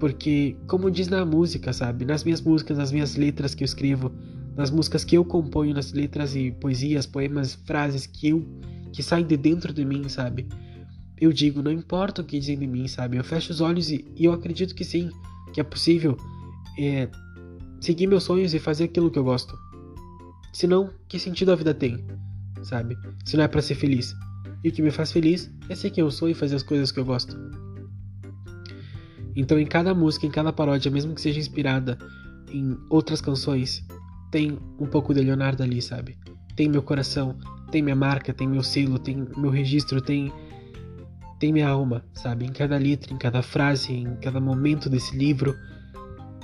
porque, 0.00 0.56
como 0.66 0.90
diz 0.90 1.06
na 1.06 1.24
música, 1.24 1.72
sabe? 1.72 2.04
Nas 2.04 2.24
minhas 2.24 2.40
músicas, 2.40 2.78
nas 2.78 2.90
minhas 2.90 3.14
letras 3.14 3.54
que 3.54 3.62
eu 3.62 3.66
escrevo, 3.66 4.10
nas 4.56 4.70
músicas 4.70 5.04
que 5.04 5.16
eu 5.16 5.24
componho, 5.24 5.74
nas 5.74 5.92
letras 5.92 6.34
e 6.34 6.50
poesias, 6.50 7.06
poemas, 7.06 7.54
frases 7.54 8.06
que 8.06 8.30
eu 8.30 8.44
que 8.92 9.04
saem 9.04 9.24
de 9.24 9.36
dentro 9.36 9.72
de 9.72 9.84
mim, 9.84 10.08
sabe? 10.08 10.48
eu 11.20 11.32
digo, 11.32 11.62
não 11.62 11.70
importa 11.70 12.22
o 12.22 12.24
que 12.24 12.38
dizem 12.38 12.58
de 12.58 12.66
mim, 12.66 12.88
sabe? 12.88 13.18
Eu 13.18 13.24
fecho 13.24 13.52
os 13.52 13.60
olhos 13.60 13.90
e, 13.90 14.04
e 14.16 14.24
eu 14.24 14.32
acredito 14.32 14.74
que 14.74 14.84
sim, 14.84 15.10
que 15.52 15.60
é 15.60 15.64
possível 15.64 16.16
é, 16.78 17.08
seguir 17.78 18.06
meus 18.06 18.24
sonhos 18.24 18.54
e 18.54 18.58
fazer 18.58 18.84
aquilo 18.84 19.10
que 19.10 19.18
eu 19.18 19.24
gosto. 19.24 19.56
Senão, 20.52 20.90
que 21.08 21.18
sentido 21.18 21.52
a 21.52 21.56
vida 21.56 21.74
tem, 21.74 22.02
sabe? 22.62 22.96
Se 23.24 23.36
não 23.36 23.44
é 23.44 23.48
para 23.48 23.60
ser 23.60 23.74
feliz. 23.74 24.14
E 24.64 24.70
o 24.70 24.72
que 24.72 24.80
me 24.80 24.90
faz 24.90 25.12
feliz 25.12 25.50
é 25.68 25.74
ser 25.74 25.90
quem 25.90 26.02
eu 26.02 26.10
sou 26.10 26.28
e 26.28 26.34
fazer 26.34 26.56
as 26.56 26.62
coisas 26.62 26.90
que 26.90 26.98
eu 26.98 27.04
gosto. 27.04 27.36
Então, 29.36 29.58
em 29.58 29.66
cada 29.66 29.94
música, 29.94 30.26
em 30.26 30.30
cada 30.30 30.52
paródia, 30.52 30.90
mesmo 30.90 31.14
que 31.14 31.20
seja 31.20 31.38
inspirada 31.38 31.98
em 32.52 32.76
outras 32.88 33.20
canções, 33.20 33.84
tem 34.30 34.58
um 34.78 34.86
pouco 34.86 35.14
de 35.14 35.20
Leonardo 35.20 35.62
ali, 35.62 35.80
sabe? 35.80 36.16
Tem 36.56 36.68
meu 36.68 36.82
coração, 36.82 37.38
tem 37.70 37.82
minha 37.82 37.96
marca, 37.96 38.32
tem 38.32 38.48
meu 38.48 38.62
selo, 38.62 38.98
tem 38.98 39.26
meu 39.36 39.50
registro, 39.50 40.00
tem 40.00 40.32
tem 41.38 41.54
minha 41.54 41.68
alma, 41.68 42.04
sabe? 42.12 42.44
Em 42.44 42.52
cada 42.52 42.76
letra, 42.76 43.14
em 43.14 43.16
cada 43.16 43.40
frase, 43.40 43.94
em 43.94 44.14
cada 44.16 44.38
momento 44.38 44.90
desse 44.90 45.16
livro, 45.16 45.56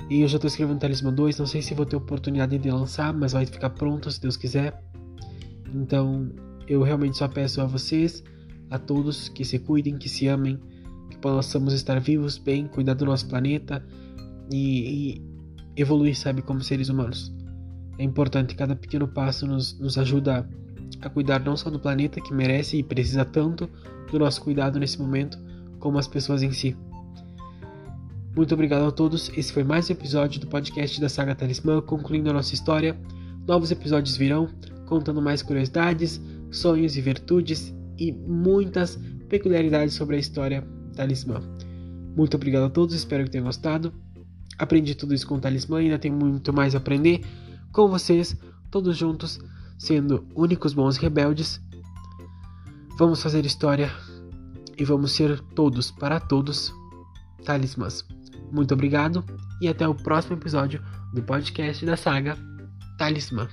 E 0.09 0.21
eu 0.21 0.27
já 0.27 0.37
estou 0.37 0.47
escrevendo 0.47 0.79
Talismã 0.79 1.13
2, 1.13 1.37
não 1.37 1.45
sei 1.45 1.61
se 1.61 1.73
vou 1.73 1.85
ter 1.85 1.97
oportunidade 1.97 2.57
de 2.57 2.71
lançar, 2.71 3.13
mas 3.13 3.33
vai 3.33 3.45
ficar 3.45 3.69
pronto 3.71 4.09
se 4.09 4.21
Deus 4.21 4.37
quiser. 4.37 4.81
Então, 5.73 6.31
eu 6.67 6.81
realmente 6.81 7.17
só 7.17 7.27
peço 7.27 7.59
a 7.59 7.65
vocês, 7.65 8.23
a 8.69 8.79
todos, 8.79 9.27
que 9.27 9.43
se 9.43 9.59
cuidem, 9.59 9.97
que 9.97 10.07
se 10.07 10.27
amem, 10.27 10.57
que 11.17 11.21
possamos 11.21 11.73
estar 11.73 11.99
vivos, 11.99 12.37
bem, 12.37 12.67
cuidar 12.67 12.93
do 12.93 13.05
nosso 13.05 13.27
planeta 13.27 13.83
e, 14.51 15.15
e 15.15 15.21
evoluir, 15.75 16.15
sabe, 16.15 16.41
como 16.41 16.61
seres 16.61 16.89
humanos. 16.89 17.33
É 17.97 18.03
importante, 18.03 18.55
cada 18.55 18.75
pequeno 18.75 19.07
passo 19.07 19.47
nos, 19.47 19.77
nos 19.79 19.97
ajuda 19.97 20.47
a 21.01 21.09
cuidar 21.09 21.39
não 21.39 21.57
só 21.57 21.69
do 21.69 21.79
planeta, 21.79 22.21
que 22.21 22.33
merece 22.33 22.77
e 22.77 22.83
precisa 22.83 23.25
tanto 23.25 23.69
do 24.11 24.19
nosso 24.19 24.41
cuidado 24.41 24.79
nesse 24.79 24.99
momento, 24.99 25.37
como 25.79 25.97
as 25.97 26.07
pessoas 26.07 26.43
em 26.43 26.51
si. 26.51 26.75
Muito 28.35 28.53
obrigado 28.53 28.85
a 28.85 28.91
todos. 28.91 29.31
Esse 29.35 29.51
foi 29.51 29.63
mais 29.63 29.89
um 29.89 29.93
episódio 29.93 30.39
do 30.39 30.47
podcast 30.47 31.01
da 31.01 31.09
Saga 31.09 31.33
Talismã, 31.33 31.81
concluindo 31.81 32.29
a 32.29 32.33
nossa 32.33 32.53
história. 32.53 32.95
Novos 33.47 33.71
episódios 33.71 34.15
virão, 34.15 34.47
contando 34.85 35.21
mais 35.21 35.41
curiosidades, 35.41 36.21
sonhos 36.51 36.95
e 36.95 37.01
virtudes 37.01 37.73
e 37.97 38.11
muitas 38.11 38.99
peculiaridades 39.27 39.95
sobre 39.95 40.17
a 40.17 40.19
história 40.19 40.76
Talismã. 40.97 41.41
Muito 42.15 42.35
obrigado 42.35 42.65
a 42.65 42.69
todos, 42.69 42.95
espero 42.95 43.23
que 43.23 43.29
tenham 43.29 43.45
gostado. 43.45 43.93
Aprendi 44.57 44.95
tudo 44.95 45.13
isso 45.13 45.27
com 45.27 45.35
o 45.35 45.39
Talismã 45.39 45.77
ainda 45.77 45.99
tem 45.99 46.11
muito 46.11 46.51
mais 46.51 46.73
a 46.73 46.79
aprender 46.79 47.21
com 47.71 47.87
vocês, 47.87 48.35
todos 48.71 48.97
juntos, 48.97 49.39
sendo 49.77 50.25
únicos 50.35 50.73
bons 50.73 50.97
rebeldes. 50.97 51.61
Vamos 52.97 53.21
fazer 53.21 53.45
história 53.45 53.91
e 54.77 54.83
vamos 54.83 55.11
ser 55.11 55.39
todos, 55.55 55.91
para 55.91 56.19
todos, 56.19 56.73
talismãs. 57.45 58.03
Muito 58.51 58.73
obrigado 58.73 59.23
e 59.61 59.67
até 59.67 59.87
o 59.87 59.93
próximo 59.93 60.35
episódio 60.35 60.81
do 61.13 61.21
podcast 61.21 61.85
da 61.85 61.95
saga 61.95 62.37
Talismã. 62.97 63.47